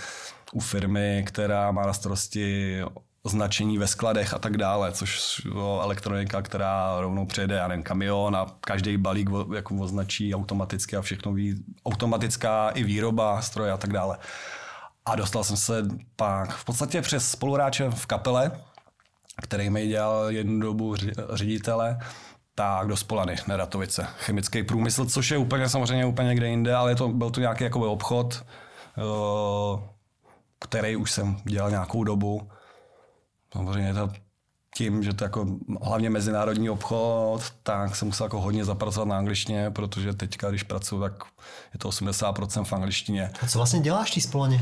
[0.53, 2.79] u firmy, která má na starosti
[3.25, 8.37] značení ve skladech a tak dále, což jo, elektronika, která rovnou přejede, já nevím, kamion
[8.37, 13.93] a každý balík jako označí automaticky a všechno ví, automatická i výroba stroje a tak
[13.93, 14.19] dále.
[15.05, 18.53] A dostal jsem se pak v podstatě přes spoluhráče v kapele,
[19.43, 20.97] který mi dělal jednu dobu
[21.33, 21.99] ředitele,
[22.63, 24.07] tak do Spolany, Neratovice.
[24.19, 27.65] Chemický průmysl, což je úplně samozřejmě úplně někde jinde, ale je to, byl to nějaký
[27.65, 28.45] jako obchod,
[28.97, 29.81] uh,
[30.59, 32.49] který už jsem dělal nějakou dobu.
[33.53, 34.11] Samozřejmě to
[34.75, 35.47] tím, že to jako
[35.83, 41.01] hlavně mezinárodní obchod, tak jsem musel jako hodně zapracovat na angličtině, protože teďka, když pracuji,
[41.01, 41.25] tak
[41.75, 43.31] je to 80% v angličtině.
[43.43, 44.61] A co vlastně děláš ty Spolaně?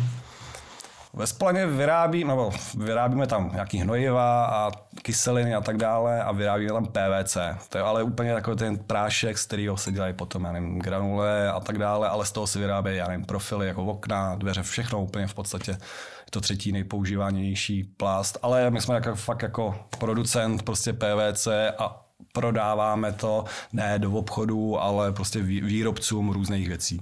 [1.12, 4.70] Ve Splaně vyrábí, nebo vyrábíme tam nějaký hnojiva a
[5.02, 7.36] kyseliny a tak dále a vyrábíme tam PVC.
[7.68, 11.50] To je ale úplně takový ten prášek, z kterého se dělají potom, já nevím, granule
[11.50, 15.02] a tak dále, ale z toho se vyrábějí, já nevím, profily jako okna, dveře, všechno
[15.02, 15.70] úplně v podstatě.
[15.70, 21.48] Je to třetí nejpoužívanější plast, ale my jsme jako, fakt jako producent prostě PVC
[21.78, 27.00] a prodáváme to ne do obchodu, ale prostě výrobcům různých věcí.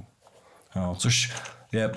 [0.77, 1.33] Jo, což
[1.73, 1.91] je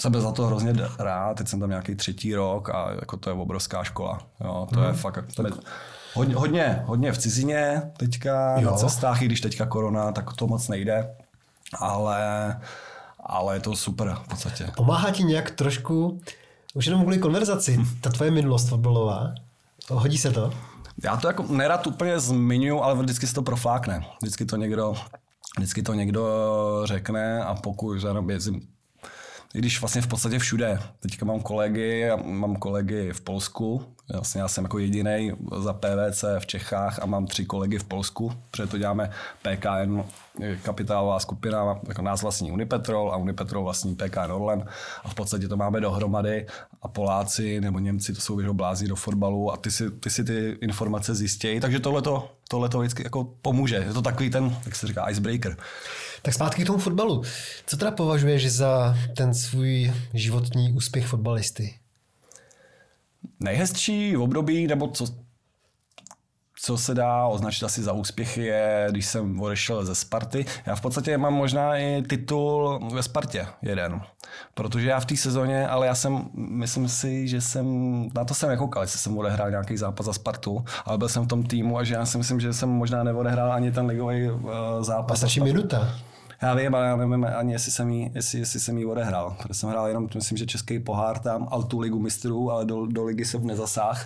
[0.00, 3.30] jsem byl za to hrozně rád, teď jsem tam nějaký třetí rok a jako to
[3.30, 4.18] je obrovská škola.
[4.44, 4.82] Jo, to mm.
[4.82, 4.98] je mhm.
[4.98, 5.52] fakt tak.
[6.14, 8.70] hodně, hodně, hodně v cizině teďka jo.
[8.70, 11.14] na cestách, i když teďka korona, tak to moc nejde,
[11.80, 12.20] ale,
[13.20, 14.72] ale je to super v podstatě.
[14.76, 16.20] Pomáhá ti nějak trošku,
[16.74, 19.34] už jenom kvůli konverzaci, ta tvoje minulost fotbalová,
[19.90, 20.52] hodí se to?
[21.04, 24.06] Já to jako nerad úplně zmiňuji, ale vždycky se to proflákne.
[24.22, 24.94] Vždycky to někdo,
[25.56, 26.26] vždycky to někdo
[26.84, 27.98] řekne a pokud
[29.56, 30.78] i když vlastně v podstatě všude.
[31.00, 36.46] Teďka mám kolegy, mám kolegy v Polsku, vlastně já jsem jako jediný za PVC v
[36.46, 39.10] Čechách a mám tři kolegy v Polsku, protože to děláme
[39.42, 40.02] PKN,
[40.62, 44.64] kapitálová skupina, jako nás vlastní Unipetrol a Unipetrol vlastní PKN Orlen
[45.04, 46.46] a v podstatě to máme dohromady
[46.82, 50.58] a Poláci nebo Němci to jsou blází do fotbalu a ty si, ty si ty
[50.60, 53.76] informace zjistějí, takže tohle to vždycky jako pomůže.
[53.76, 55.56] Je to takový ten, jak se říká, icebreaker.
[56.26, 57.22] Tak zpátky k tomu fotbalu.
[57.66, 61.74] Co teda považuješ za ten svůj životní úspěch fotbalisty?
[63.40, 65.06] Nejhezčí období, nebo co,
[66.60, 70.46] co se dá označit asi za úspěchy, je, když jsem odešel ze Sparty.
[70.66, 74.00] Já v podstatě mám možná i titul ve Spartě jeden.
[74.54, 77.66] Protože já v té sezóně, ale já jsem, myslím si, že jsem,
[78.14, 81.28] na to jsem nekoukal, jestli jsem odehrál nějaký zápas za Spartu, ale byl jsem v
[81.28, 84.42] tom týmu a že já si myslím, že jsem možná neodehrál ani ten ligový uh,
[84.80, 85.14] zápas.
[85.14, 85.94] A stačí minuta.
[86.42, 89.36] Já vím, ale já nevím ani, jestli jsem jí, jestli, jestli jsem jí odehrál.
[89.42, 92.86] Protože jsem hrál jenom, myslím, že český pohár tam, ale tu ligu mistrů, ale do,
[92.86, 94.00] do ligy jsem nezasáhl.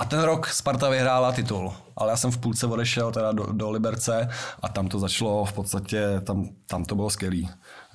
[0.00, 3.70] A ten rok Sparta vyhrála titul, ale já jsem v půlce odešel teda do, do
[3.70, 4.28] Liberce
[4.62, 7.50] a tam to začalo v podstatě, tam, tam to bylo skvělý.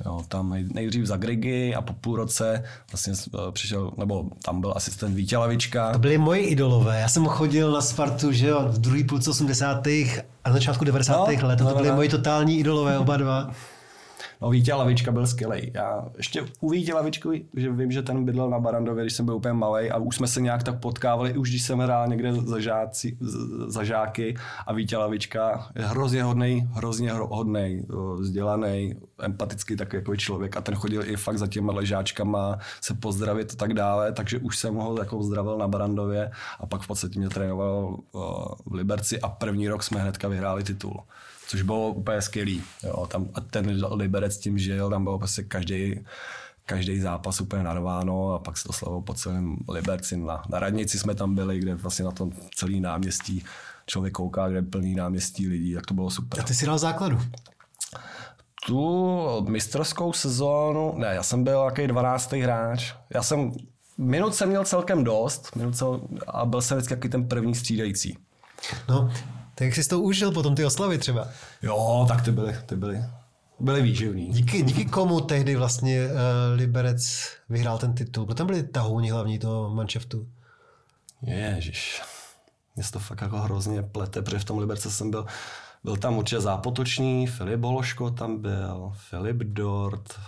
[0.06, 4.74] Jo, tam nejdřív za Grigy a po půl roce vlastně eh, přišel, nebo tam byl
[4.76, 5.92] asistent Vítě Lavička.
[5.92, 7.00] To byli moji idolové.
[7.00, 9.88] Já jsem chodil na Spartu, že jo, v druhý půlce 80.
[10.44, 11.14] a začátku 90.
[11.14, 11.58] No, let.
[11.58, 11.96] To, no, to byli no.
[11.96, 13.52] moji totální idolové oba dva.
[14.42, 15.72] No Vítě Lavička byl skvělý.
[15.74, 16.94] Já ještě u Vítě
[17.54, 20.28] že vím, že ten bydlel na Barandově, když jsem byl úplně malý a už jsme
[20.28, 23.18] se nějak tak potkávali, už když jsem hrál někde za, žáci,
[23.68, 24.36] za žáky.
[24.68, 27.86] A Vítě Lavička je hrozně hodný, hrozně hodný,
[28.20, 30.58] vzdělaný, empatický takový jako člověk.
[30.58, 34.58] A ten chodil i fakt za těma ležáčkama se pozdravit a tak dále, takže už
[34.58, 37.98] jsem ho jako zdravil na Barandově a pak v podstatě mě trénoval
[38.66, 41.04] v Liberci a první rok jsme hnedka vyhráli titul
[41.48, 42.64] což bylo úplně skvělý.
[42.84, 46.06] Jo, tam, a ten Liberec tím žil, tam bylo prostě každý
[46.66, 50.18] každý zápas úplně narváno a pak se to slavilo po celém Liberci.
[50.18, 53.44] Na, na radnici jsme tam byli, kde vlastně na tom celý náměstí
[53.86, 56.40] člověk kouká, kde je plný náměstí lidí, tak to bylo super.
[56.40, 57.20] A ty jsi dal základu?
[58.68, 62.34] Tu mistrovskou sezónu, ne, já jsem byl nějaký 12.
[62.34, 62.94] hráč.
[63.10, 63.52] Já jsem,
[63.98, 68.18] minut jsem měl celkem dost minut cel, a byl jsem vždycky ten první střídající.
[68.90, 69.12] No,
[69.56, 71.28] tak jak jsi to užil potom ty oslavy třeba?
[71.62, 73.04] Jo, tak ty byly, ty byly,
[73.60, 74.30] byly výživný.
[74.30, 76.12] Díky, díky komu tehdy vlastně uh,
[76.56, 78.26] Liberec vyhrál ten titul?
[78.26, 80.28] Kdo tam byli tahouni hlavní toho manšaftu?
[81.22, 82.02] Ježiš,
[82.76, 85.26] mě to fakt jako hrozně plete, protože v tom Liberce jsem byl,
[85.84, 90.20] byl tam určitě zápotočný, Filip Hološko tam byl, Filip Dort,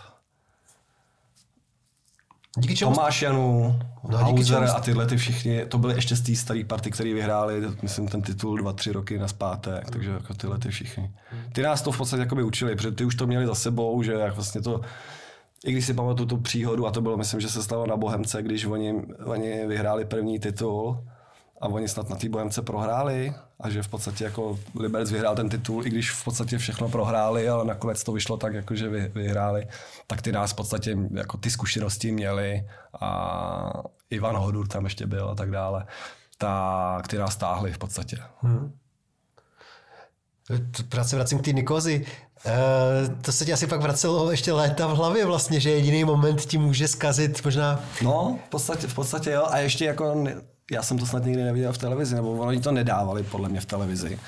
[2.58, 2.94] Díky čemu?
[2.94, 3.80] Tomáš Janu,
[4.10, 7.62] no, Hauser a tyhle ty všichni, to byly ještě z té staré party, které vyhráli,
[7.82, 11.12] myslím, ten titul dva, tři roky na zpátek, takže jako tyhle ty všichni.
[11.54, 14.14] Ty nás to v podstatě jakoby učili, protože ty už to měli za sebou, že
[14.14, 14.82] jak vlastně to,
[15.66, 18.44] i když si pamatuju tu příhodu, a to bylo, myslím, že se stalo na Bohemce,
[18.44, 18.96] když oni,
[19.26, 21.04] oni vyhráli první titul,
[21.62, 25.50] a oni snad na té Bohemce prohráli a že v podstatě jako Liberec vyhrál ten
[25.50, 29.12] titul, i když v podstatě všechno prohráli, ale nakonec to vyšlo tak, jako že vy,
[29.16, 29.68] vyhráli,
[30.08, 32.68] tak ty nás v podstatě jako ty zkušenosti měli
[33.02, 35.86] a Ivan Hodur tam ještě byl a tak dále,
[36.38, 38.18] tak ty nás stáhli v podstatě.
[38.42, 38.74] Hmm.
[40.90, 42.06] Právě se vracím k té Nikozi.
[42.46, 46.46] Uh, to se ti asi pak vracelo ještě léta v hlavě vlastně, že jediný moment
[46.46, 47.80] ti může zkazit možná...
[48.02, 49.48] No, v podstatě, v podstatě jo.
[49.50, 50.16] A ještě jako
[50.72, 53.66] já jsem to snad nikdy neviděl v televizi, nebo oni to nedávali podle mě v
[53.66, 54.20] televizi.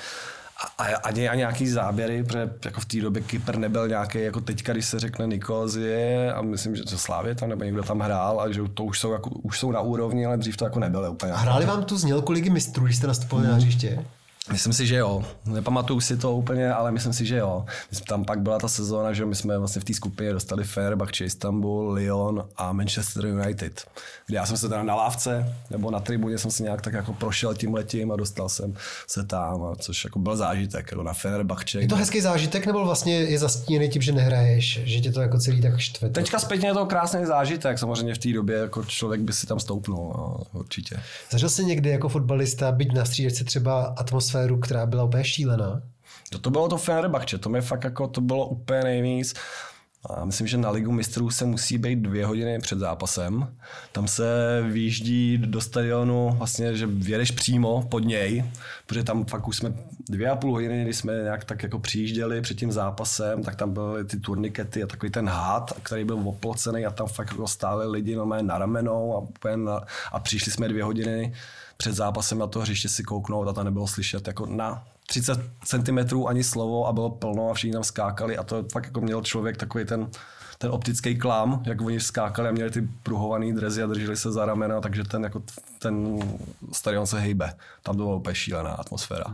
[0.78, 4.72] a, ani, a nějaký záběry, protože jako v té době Kypr nebyl nějaký, jako teďka,
[4.72, 8.60] když se řekne Nikozie a myslím, že Slávě tam nebo někdo tam hrál a že
[8.74, 11.32] to už jsou, jako, už jsou na úrovni, ale dřív to jako nebylo úplně.
[11.32, 13.52] A hráli vám tu znělku ligy mistrů, když jste nastupovali mm.
[13.52, 14.04] na hřiště?
[14.52, 15.24] Myslím si, že jo.
[15.46, 17.64] Nepamatuju si to úplně, ale myslím si, že jo.
[18.08, 21.90] Tam pak byla ta sezóna, že my jsme vlastně v té skupině dostali Fenerbahce, Istanbul,
[21.92, 23.86] Lyon a Manchester United.
[24.26, 27.12] Kde já jsem se teda na lávce nebo na tribuně jsem si nějak tak jako
[27.12, 28.74] prošel tím letím a dostal jsem
[29.06, 31.80] se tam, což jako byl zážitek jako na Fenerbahce.
[31.80, 35.38] Je to hezký zážitek nebo vlastně je zastíněný tím, že nehraješ, že tě to jako
[35.38, 36.10] celý tak štve?
[36.10, 39.60] Teďka zpětně je to krásný zážitek, samozřejmě v té době jako člověk by si tam
[39.60, 40.96] stoupnul, no, určitě.
[41.30, 45.82] Zažil jsi někdy jako fotbalista být na střídačce třeba atmosféru atmosféru, která byla úplně šílená.
[46.30, 49.34] To, to bylo to Fenerbahce, to mi fakt jako, to bylo úplně nejvíc.
[50.10, 53.54] A myslím, že na Ligu mistrů se musí být dvě hodiny před zápasem.
[53.92, 54.24] Tam se
[54.68, 58.44] vyjíždí do stadionu, vlastně, že vědeš přímo pod něj,
[58.86, 59.72] protože tam fakt už jsme
[60.08, 63.72] dvě a půl hodiny, když jsme nějak tak jako přijížděli před tím zápasem, tak tam
[63.72, 67.86] byly ty turnikety a takový ten hád, který byl oplocený a tam fakt jako stáli
[67.86, 69.28] lidi na ramenou
[69.68, 71.32] a, a přišli jsme dvě hodiny
[71.80, 76.26] před zápasem na to hřiště si kouknout a to nebylo slyšet jako na 30 cm
[76.26, 79.56] ani slovo a bylo plno a všichni tam skákali a to fakt jako měl člověk
[79.56, 80.10] takový ten,
[80.58, 84.46] ten optický klám, jak oni skákali a měli ty pruhovaný drezy a drželi se za
[84.46, 85.42] ramena, takže ten, jako
[85.78, 86.18] ten
[86.72, 87.54] stadion se hejbe.
[87.82, 89.24] Tam byla úplně šílená atmosféra.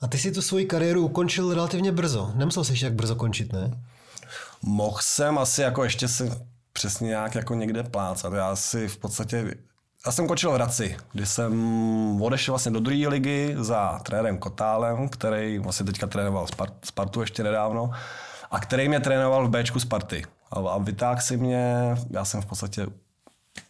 [0.00, 2.32] A ty si tu svoji kariéru ukončil relativně brzo.
[2.34, 3.82] Nemusel jsi jak brzo končit, ne?
[4.62, 8.32] Mohl jsem asi jako ještě se přesně nějak jako někde plácat.
[8.32, 9.54] Já si v podstatě
[10.08, 15.08] já jsem končil v Hradci, kdy jsem odešel vlastně do druhé ligy za trenérem Kotálem,
[15.08, 16.46] který vlastně teďka trénoval
[16.84, 17.90] Spartu ještě nedávno
[18.50, 20.24] a který mě trénoval v Bčku Sparty.
[20.50, 22.86] A, a vytáhl si mě, já jsem v podstatě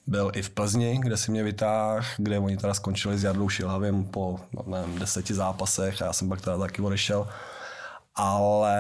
[0.07, 4.05] byl i v Plzni, kde si mě vytáhl, kde oni teda skončili s Jardou Šilhavým
[4.05, 7.29] po no, nevím, deseti zápasech a já jsem pak teda taky odešel.
[8.15, 8.79] Ale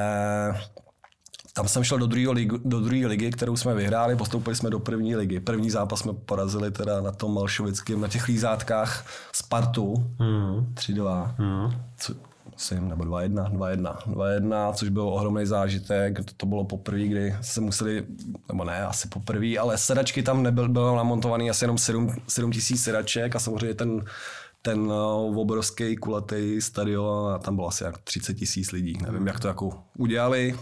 [1.59, 4.79] tam jsem šel do druhé ligy, do druhé ligy, kterou jsme vyhráli, postoupili jsme do
[4.79, 5.41] první ligy.
[5.41, 9.95] První zápas jsme porazili teda na tom Malšovickém, na těch lízátkách Spartu.
[10.19, 10.75] Mm.
[10.75, 11.35] 3-2.
[11.39, 11.73] Mm.
[11.97, 12.15] Co,
[12.53, 16.25] myslím, nebo 2-1, 2-1, 2-1, což byl ohromný zážitek.
[16.25, 18.07] To, to bylo poprvé, kdy se museli,
[18.49, 22.83] nebo ne, asi poprvé, ale sedačky tam nebyl, bylo namontovaný asi jenom 7, 7 tisíc
[22.83, 24.05] sedaček a samozřejmě ten
[24.63, 28.99] ten uh, obrovský kulatý stadion a tam bylo asi jak 30 tisíc lidí.
[29.03, 30.55] Nevím, jak to jako udělali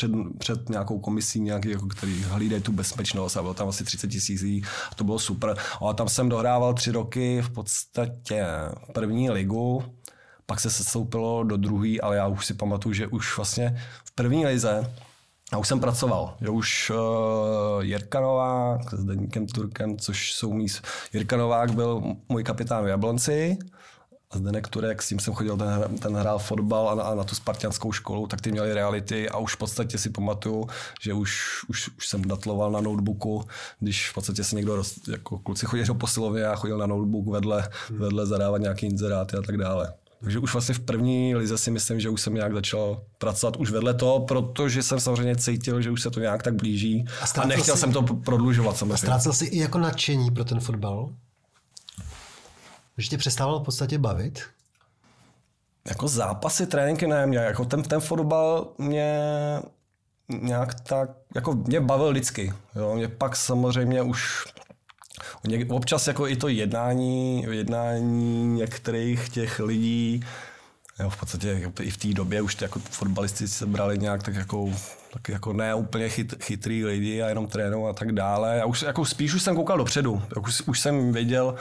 [0.00, 4.08] před, před nějakou komisí, nějaký, jako, který hlídají tu bezpečnost a bylo tam asi 30
[4.08, 4.42] tisíc
[4.90, 5.56] a to bylo super.
[5.88, 8.46] A tam jsem dohrával tři roky v podstatě
[8.92, 9.84] první ligu,
[10.46, 14.46] pak se sestoupilo do druhé, ale já už si pamatuju, že už vlastně v první
[14.46, 14.94] lize
[15.52, 20.66] a už jsem pracoval, že už uh, Jirka Novák s Deníkem Turkem, což jsou mý...
[21.12, 23.58] Jirka Novák byl můj kapitán v Jablonci,
[24.30, 27.24] a Zdenek Turek, s tím jsem chodil, ten, ten hrál fotbal a na, a na
[27.24, 30.68] tu spartianskou školu, tak ty měli reality a už v podstatě si pamatuju,
[31.00, 33.44] že už, už, už jsem datloval na notebooku,
[33.80, 37.26] když v podstatě se někdo, roz, jako kluci chodili do posilovny a chodil na notebook
[37.26, 37.98] vedle, hmm.
[37.98, 39.92] vedle zadávat nějaký inzeráty a tak dále.
[40.20, 43.70] Takže už vlastně v první lize si myslím, že už jsem nějak začal pracovat už
[43.70, 47.04] vedle toho, protože jsem samozřejmě cítil, že už se to nějak tak blíží
[47.36, 48.94] a, a nechtěl si, jsem to prodlužovat samozřejmě.
[48.94, 51.10] A ztrácel jsi i jako nadšení pro ten fotbal?
[52.98, 54.42] Že tě přestával v podstatě bavit?
[55.88, 59.18] Jako zápasy, tréninky ne, mě, jako ten, ten fotbal mě
[60.28, 62.52] nějak tak, jako mě bavil vždycky.
[62.76, 62.94] Jo.
[62.94, 64.44] Mě pak samozřejmě už
[65.68, 70.24] občas jako i to jednání, jednání některých těch lidí,
[71.00, 74.34] jo, v podstatě i v té době už ty jako fotbalisti se brali nějak tak
[74.34, 74.70] jako,
[75.12, 78.56] tak jako ne úplně chyt, chytrý lidi a jenom trénou a tak dále.
[78.56, 81.54] Já už, jako spíš už jsem koukal dopředu, už, už jsem věděl,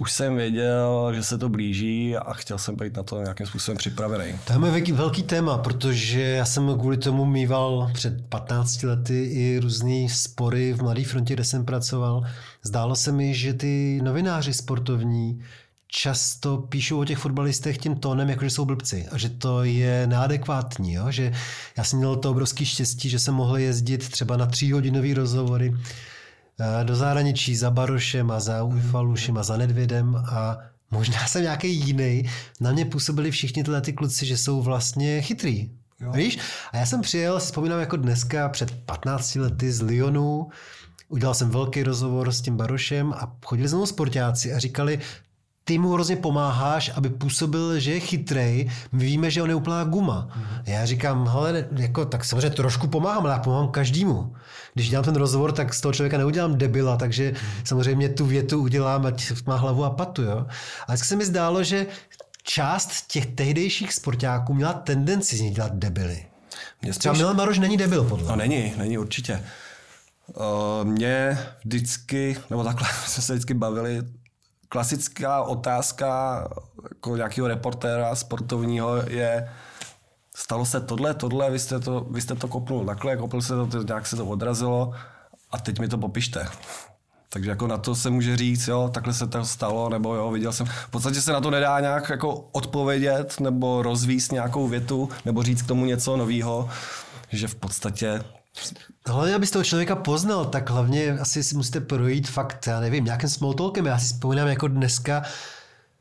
[0.00, 3.78] už jsem věděl, že se to blíží a chtěl jsem být na to nějakým způsobem
[3.78, 4.38] připravený.
[4.46, 9.58] To je velký, velký téma, protože já jsem kvůli tomu mýval před 15 lety i
[9.58, 12.22] různé spory v Mladé frontě, kde jsem pracoval.
[12.62, 15.42] Zdálo se mi, že ty novináři sportovní
[15.86, 20.06] často píšou o těch fotbalistech tím tónem, jako že jsou blbci a že to je
[20.06, 20.92] neadekvátní.
[20.92, 21.10] Jo?
[21.10, 21.32] Že
[21.76, 25.74] já jsem měl to obrovský štěstí, že jsem mohl jezdit třeba na tříhodinový rozhovory
[26.82, 30.58] do zahraničí za Barošem a za Ujfalušem a za Nedvědem a
[30.90, 32.30] možná jsem nějaký jiný.
[32.60, 35.70] Na mě působili všichni tyhle ty kluci, že jsou vlastně chytrý.
[36.00, 36.12] Jo.
[36.12, 36.38] Víš?
[36.72, 40.48] A já jsem přijel, si vzpomínám jako dneska, před 15 lety z Lyonu,
[41.08, 44.98] udělal jsem velký rozhovor s tím Barošem a chodili za mnou sportáci a říkali,
[45.70, 48.70] ty mu hrozně pomáháš, aby působil, že je chytrej.
[48.92, 50.28] My víme, že on je úplná guma.
[50.28, 50.62] Mm-hmm.
[50.66, 54.34] Já říkám, hele, jako, tak samozřejmě trošku pomáhám, ale já pomáhám každému.
[54.74, 57.62] Když dělám ten rozhovor, tak z toho člověka neudělám debila, takže mm-hmm.
[57.64, 60.22] samozřejmě tu větu udělám, ať má hlavu a patu.
[60.22, 60.46] Jo?
[60.86, 61.86] Ale se mi zdálo, že
[62.42, 66.26] část těch tehdejších sportáků měla tendenci z nich dělat debily.
[66.82, 68.48] Mě Třeba spíš, Milan Maroš není debil, podle no mě.
[68.48, 69.42] není, není určitě.
[70.28, 74.02] Uh, mě vždycky, nebo takhle jsme se vždycky bavili,
[74.70, 76.48] klasická otázka
[76.82, 79.48] jako nějakého reportéra sportovního je,
[80.36, 83.82] stalo se tohle, tohle, vy jste to, vy jste to kopnul takhle, kopnul se to,
[83.82, 84.92] nějak se to odrazilo
[85.50, 86.46] a teď mi to popište.
[87.28, 90.52] Takže jako na to se může říct, jo, takhle se to stalo, nebo jo, viděl
[90.52, 90.66] jsem.
[90.66, 95.62] V podstatě se na to nedá nějak jako odpovědět, nebo rozvíst nějakou větu, nebo říct
[95.62, 96.68] k tomu něco nového,
[97.28, 98.24] že v podstatě
[99.06, 103.28] Hlavně, abyste toho člověka poznal, tak hlavně asi si musíte projít fakt, já nevím, nějakým
[103.28, 103.86] small talkem.
[103.86, 105.22] Já si vzpomínám jako dneska,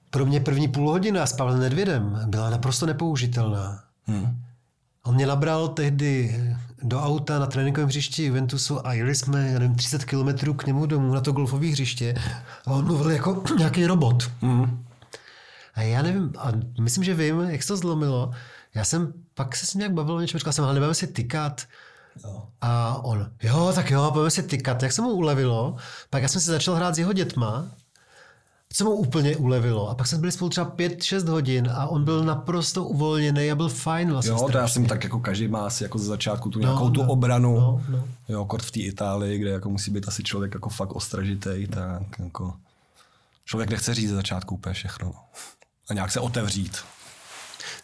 [0.10, 3.84] pro mě první půl hodina s Pavlem Nedvědem byla naprosto nepoužitelná.
[4.06, 4.42] Hmm.
[5.06, 6.42] On mě nabral tehdy
[6.84, 10.86] do auta na tréninkovém hřišti Juventusu a jeli jsme, já nevím, 30 kilometrů k němu
[10.86, 12.16] domů na to golfové hřiště
[12.66, 14.32] a on mluvil jako nějaký robot.
[14.42, 14.86] Hmm.
[15.76, 16.52] A já nevím, a
[16.82, 18.32] myslím, že vím, jak se to zlomilo.
[18.76, 21.08] Já jsem pak se s ním nějak bavil o něčem, říkal jsem, ale nebudeme si
[21.08, 21.62] tykat.
[22.62, 24.84] A on, jo, tak jo, budeme si tykat.
[24.84, 25.76] Jak se mu ulevilo,
[26.10, 27.66] pak já jsem si začal hrát s jeho dětma,
[28.74, 29.90] co mu úplně ulevilo.
[29.90, 33.70] A pak jsme byli spolu třeba 5-6 hodin a on byl naprosto uvolněný a byl
[33.70, 34.32] fajn vlastně.
[34.32, 34.74] Jo, to já strašně.
[34.74, 37.60] jsem tak jako každý má asi jako ze začátku tu nějakou tu no, obranu.
[37.60, 38.08] no, no.
[38.30, 42.20] Jo, kort v té Itálii, kde jako musí být asi člověk jako fakt ostražitej, tak
[42.20, 42.54] jako
[43.46, 45.08] člověk nechce říct ze začátku úplně všechno.
[45.08, 45.20] no.
[45.90, 46.78] A nějak se otevřít.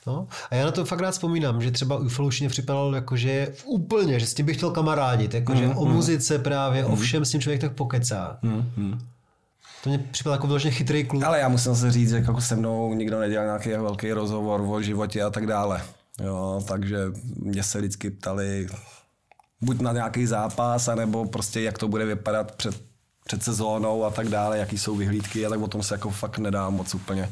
[0.08, 3.54] No, a já na to fakt rád vzpomínám, že třeba už mě připadalo jako, že
[3.66, 7.26] úplně, že s tím bych chtěl kamarádit, jako, Mm, že o muzice právě, o všem
[7.26, 8.38] s tím člověk tak pokecá.
[8.44, 9.00] Hmm.
[9.84, 11.24] To mě připadalo jako vyloženě chytrý kluk.
[11.24, 14.82] Ale já musím se říct, že jako se mnou nikdo nedělal nějaký velký rozhovor o
[14.82, 15.82] životě a tak dále.
[16.24, 16.98] Jo, takže
[17.36, 18.68] mě se vždycky ptali
[19.62, 22.76] buď na nějaký zápas, anebo prostě jak to bude vypadat před,
[23.26, 26.38] před sezónou a tak dále, jaký jsou vyhlídky, a tak o tom se jako fakt
[26.38, 27.30] nedá moc úplně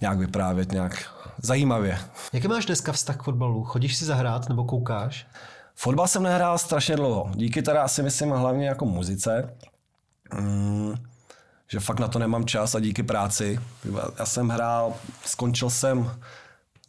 [0.00, 1.15] nějak vyprávět nějak
[1.46, 1.98] zajímavě.
[2.32, 3.64] Jaký máš dneska vztah k fotbalu?
[3.64, 5.26] Chodíš si zahrát nebo koukáš?
[5.74, 7.30] Fotbal jsem nehrál strašně dlouho.
[7.34, 9.56] Díky teda si myslím hlavně jako muzice.
[10.40, 10.94] Mm,
[11.68, 13.60] že fakt na to nemám čas a díky práci.
[14.18, 14.94] Já jsem hrál,
[15.24, 16.10] skončil jsem,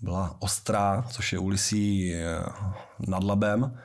[0.01, 2.39] byla Ostrá, což je ulicí eh,
[3.07, 3.79] nad Labem,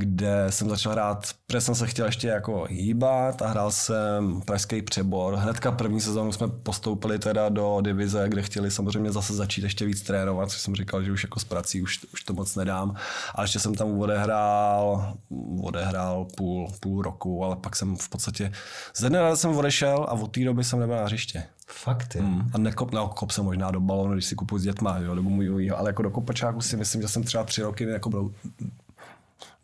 [0.00, 4.82] kde jsem začal hrát, protože jsem se chtěl ještě jako hýbat a hrál jsem pražský
[4.82, 5.34] přebor.
[5.34, 10.02] Hnedka první sezónu jsme postoupili teda do divize, kde chtěli samozřejmě zase začít ještě víc
[10.02, 12.94] trénovat, což jsem říkal, že už jako s prací už, už to moc nedám.
[13.34, 15.14] A ještě jsem tam odehrál,
[15.62, 18.52] odehrál půl, půl roku, ale pak jsem v podstatě
[18.96, 21.44] ze dne jsem odešel a od té doby jsem nebyl na hřiště.
[21.66, 22.22] Fakt je.
[22.22, 22.50] Mm.
[22.54, 25.30] A nekop, no, kop jsem možná do balonu, když si kupuji s dětma, jo, nebo
[25.30, 28.30] můj, ale jako do kopačáku si myslím, že jsem třeba tři roky jako byl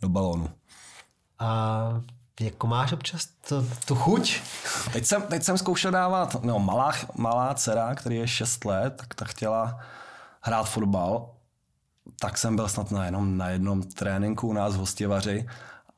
[0.06, 0.48] do balonu.
[1.38, 2.00] A
[2.40, 4.40] jako máš občas to, tu chuť?
[4.92, 9.14] Teď jsem, teď jsem zkoušel dávat, no malá, malá dcera, který je 6 let, tak
[9.14, 9.80] ta chtěla
[10.40, 11.30] hrát fotbal,
[12.20, 15.48] tak jsem byl snad na jenom na jednom tréninku u nás v Hostivaři,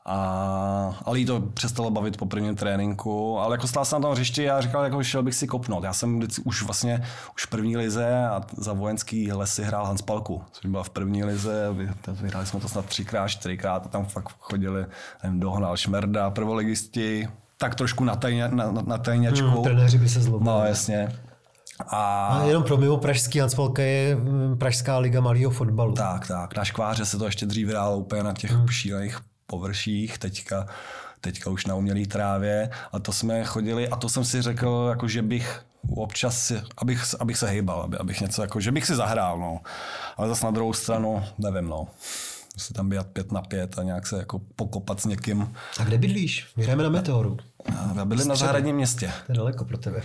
[0.09, 4.13] a, ale jí to přestalo bavit po prvním tréninku, ale jako stál jsem na tom
[4.13, 5.85] hřišti a říkal, jako šel bych si kopnout.
[5.85, 7.03] Já jsem vždycky, už vlastně
[7.35, 11.25] už v první lize a za vojenský lesy hrál Hans Palku, což byla v první
[11.25, 14.87] lize, vy- vyhráli jsme to snad třikrát, čtyřikrát a tam fakt chodili,
[15.23, 17.29] nevím, dohnal Šmerda, prvoligisti,
[17.59, 19.47] tak trošku na, tajně, na, na, tajněčku.
[19.49, 20.51] Hmm, trenéři by se zlomili.
[20.51, 21.09] No jasně.
[21.89, 25.93] A, A jenom pro mimo pražský Hansvalka je mm, Pražská liga malého fotbalu.
[25.93, 26.57] tak, tak.
[26.57, 28.69] Na škváře se to ještě dřív hrálo úplně na těch hmm.
[28.69, 29.19] šílených
[29.51, 30.67] površích, teďka,
[31.21, 32.71] teďka už na umělý trávě.
[32.93, 35.63] A to jsme chodili a to jsem si řekl, jako že bych
[35.97, 39.61] občas, si, abych, abych se hejbal, aby, abych něco, jako, že bych si zahrál, no.
[40.17, 41.89] Ale zase na druhou stranu, nevím, no.
[42.55, 45.55] Musí tam být pět na pět a nějak se jako pokopat s někým.
[45.81, 46.47] A kde bydlíš?
[46.57, 47.37] My hrajeme na Meteoru.
[48.01, 49.13] A byli na zahradním městě.
[49.27, 50.01] To je daleko pro tebe.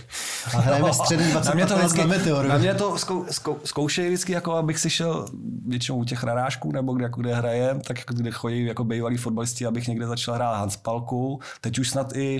[0.55, 2.49] A hrajeme No, střední 20 na mě to vždycky, na Meteoru.
[2.49, 5.25] Na mě to zkou, zkou, zkoušejí vždycky, jako abych si šel
[5.67, 9.17] většinou u těch rarážků, nebo kde, jako kde hraje, tak jako kde chodí jako bývalí
[9.17, 11.39] fotbalisti, abych někde začal hrát Hanspalku.
[11.61, 12.39] Teď už snad i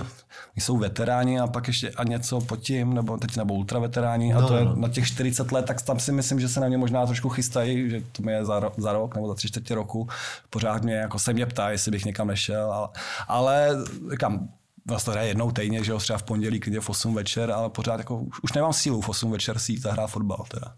[0.57, 4.47] jsou veteráni a pak ještě a něco pod tím, nebo teď nebo ultraveteráni a No,
[4.47, 4.76] to je no.
[4.76, 7.89] na těch 40 let, tak tam si myslím, že se na mě možná trošku chystají,
[7.89, 10.07] že to mi je za, ro, za rok nebo za tři čtvrtě roku.
[10.49, 12.88] Pořád mě jako se mě ptá, jestli bych někam nešel, ale,
[13.28, 13.70] ale
[14.11, 14.49] říkám,
[14.86, 17.98] Vlastně hraje jednou týdně, že jo, třeba v pondělí, klidně v 8 večer, ale pořád
[17.98, 20.76] jako už, už nemám sílu v 8 večer si jít zahrát fotbal teda.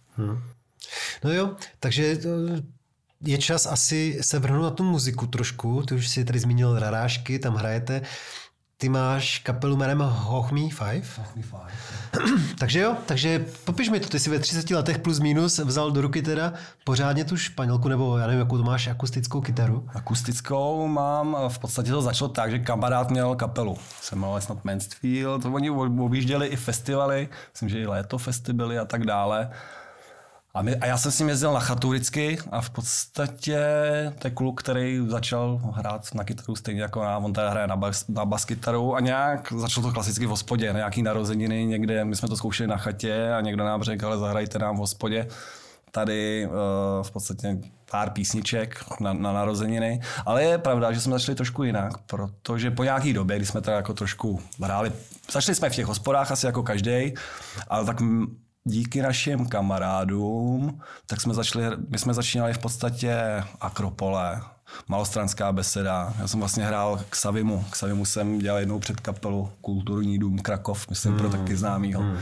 [1.23, 2.29] No jo, takže to
[3.21, 5.83] je čas asi se vrhnout na tu muziku trošku.
[5.83, 8.01] Ty už si tady zmínil rarážky, tam hrajete.
[8.85, 11.07] Ty máš kapelu jménem Hoch Me Five.
[12.59, 16.01] Takže jo, takže popiš mi to, ty jsi ve 30 letech plus minus vzal do
[16.01, 19.89] ruky teda pořádně tu španělku, nebo já nevím, jakou to máš akustickou kytaru.
[19.95, 23.77] Akustickou mám, v podstatě to začalo tak, že kamarád měl kapelu.
[24.01, 29.05] Jsem mal snad Mansfield, oni objížděli i festivaly, myslím, že i léto festivaly a tak
[29.05, 29.49] dále.
[30.55, 33.51] A, my, a já jsem s ním jezdil na chatu vždycky a v podstatě
[34.23, 38.07] je kluk, který začal hrát na kytaru stejně jako já, on teda hraje na bas,
[38.07, 42.15] na bas kytaru a nějak začal to klasicky v hospodě, na nějaký narozeniny někde, my
[42.15, 45.27] jsme to zkoušeli na chatě a někdo nám řekl, ale zahrajte nám v hospodě.
[45.91, 46.53] Tady uh,
[47.03, 47.57] v podstatě
[47.91, 52.83] pár písniček na, na narozeniny, ale je pravda, že jsme začali trošku jinak, protože po
[52.83, 54.91] nějaký době, kdy jsme teda jako trošku hráli,
[55.31, 57.13] začali jsme v těch hospodách asi jako každý,
[57.67, 58.01] ale tak
[58.67, 64.41] díky našim kamarádům, tak jsme začali, my jsme začínali v podstatě Akropole,
[64.87, 66.13] malostranská beseda.
[66.19, 67.65] Já jsem vlastně hrál k Savimu.
[67.69, 71.19] K Savimu jsem dělal jednou před kapelu Kulturní dům Krakov, myslím mm.
[71.19, 72.01] pro taky známýho.
[72.01, 72.17] Mm.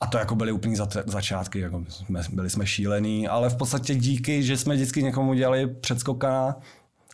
[0.00, 0.76] A to jako byly úplný
[1.06, 5.66] začátky, jako jsme, byli jsme šílení, ale v podstatě díky, že jsme vždycky někomu dělali
[5.66, 6.56] předskoka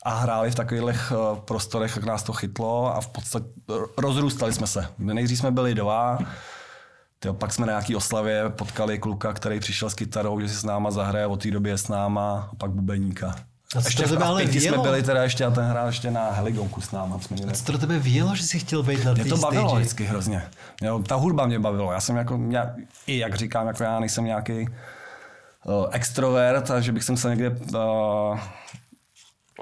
[0.03, 3.47] a hráli v takových eh, prostorech, jak nás to chytlo a v podstatě
[3.97, 4.87] rozrůstali jsme se.
[4.99, 6.19] Nejdřív jsme byli dva,
[7.23, 10.65] Tyjo, pak jsme na nějaký oslavě potkali kluka, který přišel s kytarou, že si s
[10.65, 13.35] náma zahraje, od té doby je s náma, a pak bubeníka.
[13.77, 16.31] A co ještě to tebe ale jsme byli teda ještě a ten hrál ještě na
[16.31, 17.19] Heligonku s náma.
[17.19, 17.53] Jsme měli.
[17.53, 19.81] A co to tebe vělo, že jsi chtěl být na Mě to bavilo stage?
[19.81, 20.43] vždycky hrozně.
[20.83, 21.93] Jo, ta hudba mě bavilo.
[21.93, 22.75] Já jsem jako, já,
[23.07, 24.69] i jak říkám, jako já nejsem nějaký
[25.65, 28.39] uh, extrovert, a že bych se musel někde uh,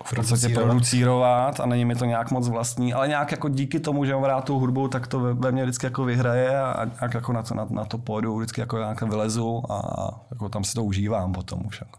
[0.05, 4.05] v podstatě producírovat a není mi to nějak moc vlastní, ale nějak jako díky tomu,
[4.05, 7.33] že mám rád tu hudbu, tak to ve, mně vždycky jako vyhraje a nějak jako
[7.33, 10.85] na to, na, na to pódu vždycky jako nějak vylezu a jako tam si to
[10.85, 11.81] užívám potom už.
[11.81, 11.99] Jako.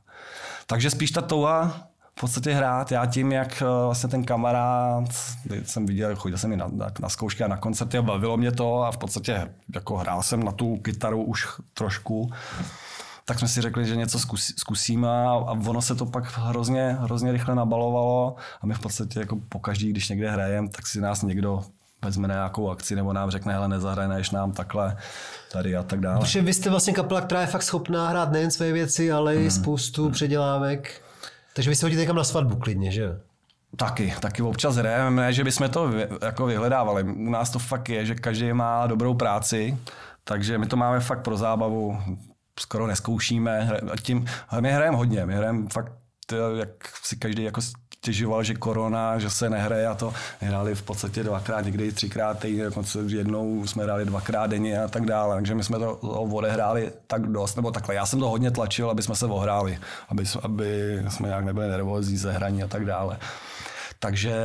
[0.68, 1.88] Takže spíš ta touha
[2.18, 2.92] v podstatě hrát.
[2.92, 5.04] Já tím, jak eh, vlastně ten kamarád,
[5.66, 8.52] jsem viděl, chodil jsem i na, na, na zkoušky a na koncerty a bavilo mě
[8.52, 12.32] to a v podstatě jako hrál jsem na tu kytaru už trošku
[13.32, 16.98] tak jsme si řekli, že něco zkus, zkusíme a, a ono se to pak hrozně,
[17.00, 21.22] hrozně rychle nabalovalo a my v podstatě jako pokaždý, když někde hrajeme, tak si nás
[21.22, 21.64] někdo
[22.06, 24.98] vezme na nějakou akci nebo nám řekne, hele, nezahraješ nám takhle
[25.52, 26.20] tady a tak dále.
[26.20, 29.42] Protože vy jste vlastně kapela, která je fakt schopná hrát nejen své věci, ale i
[29.42, 29.52] hmm.
[29.52, 30.12] spoustu hmm.
[30.12, 31.02] předělávek.
[31.54, 33.20] Takže vy se hodíte někam na svatbu klidně, že
[33.76, 37.04] Taky, taky občas hrajeme, ne, že bychom to vy, jako vyhledávali.
[37.04, 39.78] U nás to fakt je, že každý má dobrou práci,
[40.24, 41.98] takže my to máme fakt pro zábavu
[42.60, 43.70] skoro neskoušíme.
[44.02, 44.26] Tím,
[44.60, 45.92] my hrajeme hodně, my hrajeme fakt,
[46.60, 46.70] jak
[47.04, 47.62] si každý jako
[47.98, 52.64] stěžoval, že korona, že se nehraje a to hráli v podstatě dvakrát, někdy třikrát týdně,
[52.64, 55.36] dokonce jednou jsme hráli dvakrát denně a tak dále.
[55.36, 57.96] Takže my jsme to odehráli tak dost, nebo takhle.
[57.96, 59.80] Já jsem to hodně tlačil, aby jsme se ohráli,
[60.10, 63.18] aby, aby jsme nějak nebyli nervózní ze hraní a tak dále.
[64.00, 64.36] Takže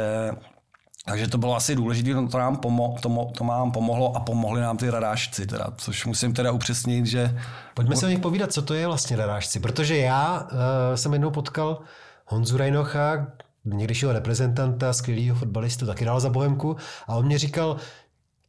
[1.08, 4.76] takže to bylo asi důležité, to nám, pomo- to, to nám pomohlo a pomohli nám
[4.76, 7.38] ty radášci, teda, což musím teda upřesnit, že...
[7.74, 10.58] Pojďme si o nich povídat, co to je vlastně radášci, protože já uh,
[10.94, 11.80] jsem jednou potkal
[12.26, 13.26] Honzu Rajnocha,
[13.64, 16.76] někdejšího reprezentanta, skvělého fotbalistu, taky dál za Bohemku
[17.06, 17.76] a on mě říkal,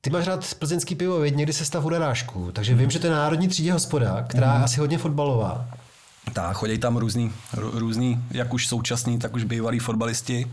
[0.01, 3.07] ty máš rád plzeňský pivo, věď, někdy se stav u radášku, takže vím, že to
[3.07, 4.63] je národní třídě hospoda, která je mm.
[4.63, 5.65] asi hodně fotbalová.
[6.33, 10.51] Tak, chodí tam různý, různý, jak už současní, tak už bývalí fotbalisti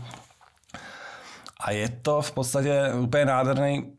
[1.59, 3.93] a je to v podstatě úplně nádherný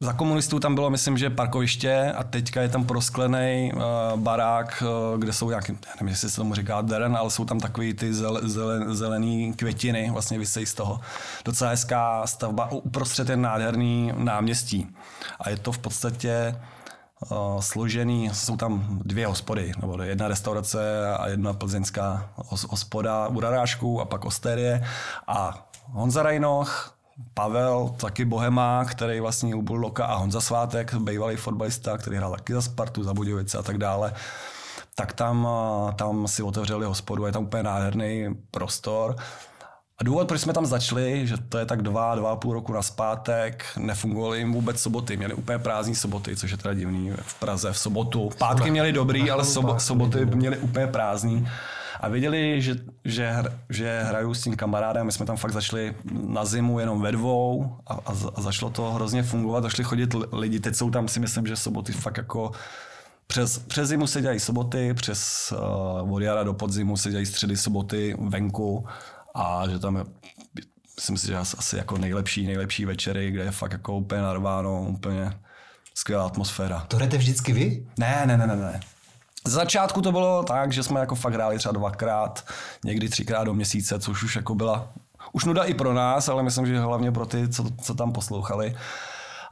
[0.00, 5.20] za komunistů tam bylo, myslím, že parkoviště a teďka je tam prosklený uh, barák, uh,
[5.20, 8.40] kde jsou nějaký, nevím, jestli se tomu říká deren, ale jsou tam takový ty zel,
[8.42, 11.00] zelen, zelený květiny, vlastně vysejí z toho.
[11.44, 14.88] Docela hezká stavba, uprostřed je nádherný náměstí.
[15.40, 16.60] A je to v podstatě
[17.30, 22.30] uh, složený, jsou tam dvě hospody, nebo jedna restaurace a jedna plzeňská
[22.68, 24.84] hospoda u Rarášku a pak Osterie.
[25.26, 25.66] A
[25.96, 26.94] Honza Rajnoch,
[27.34, 32.52] Pavel, taky Bohema, který vlastně u Bulldoka a Honza Svátek, bývalý fotbalista, který hrál taky
[32.52, 34.12] za Spartu, za Budějovice a tak dále,
[34.94, 35.48] tak tam,
[35.96, 39.16] tam si otevřeli hospodu, je tam úplně nádherný prostor.
[39.98, 42.72] A důvod, proč jsme tam začali, že to je tak dva, dva a půl roku
[42.72, 47.34] na zpátek, nefungovaly jim vůbec soboty, měli úplně prázdní soboty, což je teda divný v
[47.34, 48.30] Praze v sobotu.
[48.38, 49.44] Pátky měli dobrý, ale
[49.78, 51.48] soboty měli úplně prázdní.
[52.00, 53.34] A věděli, že, že,
[53.70, 55.94] že hraju s tím kamarádem, my jsme tam fakt začali
[56.28, 60.60] na zimu jenom ve dvou a, a, a začalo to hrozně fungovat, začali chodit lidi,
[60.60, 62.52] teď jsou tam si myslím, že soboty fakt jako
[63.26, 65.52] přes, přes zimu se dělají soboty, přes
[66.02, 68.86] uh, od jara do podzimu se dělají středy soboty venku
[69.34, 70.04] a že tam je,
[70.96, 75.32] myslím si, že asi jako nejlepší, nejlepší večery, kde je fakt jako úplně narváno, úplně
[75.94, 76.80] skvělá atmosféra.
[76.88, 77.86] To hrajete vždycky vy?
[77.98, 78.80] Ne, ne, ne, ne, ne.
[79.46, 82.44] Z začátku to bylo tak, že jsme jako fakt hráli třeba dvakrát,
[82.84, 84.88] někdy třikrát do měsíce, což už jako byla
[85.32, 88.74] už nuda i pro nás, ale myslím, že hlavně pro ty, co, co tam poslouchali.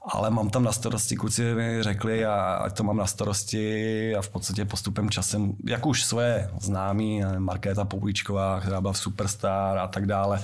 [0.09, 4.23] Ale mám tam na starosti, kluci mi řekli, a ať to mám na starosti a
[4.23, 9.87] v podstatě postupem časem, jak už svoje známí, Markéta Poplíčková, která byla v Superstar a
[9.87, 10.43] tak dále,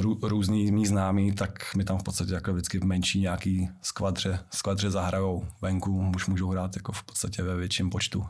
[0.00, 4.38] rů, různý mý známí, tak mi tam v podstatě jako vždycky v menší nějaký skvadře,
[4.50, 8.26] skvadře zahrajou venku, už můžou hrát jako v podstatě ve větším počtu.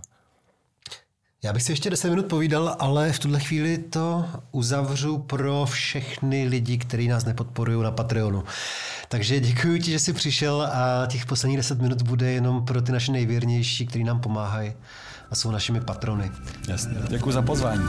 [1.42, 6.48] Já bych si ještě 10 minut povídal, ale v tuhle chvíli to uzavřu pro všechny
[6.48, 8.44] lidi, kteří nás nepodporují na Patreonu.
[9.08, 12.92] Takže děkuji ti, že jsi přišel a těch posledních 10 minut bude jenom pro ty
[12.92, 14.72] naše nejvěrnější, kteří nám pomáhají
[15.30, 16.30] a jsou našimi patrony.
[16.68, 16.96] Jasně.
[17.08, 17.84] Děkuji za pozvání.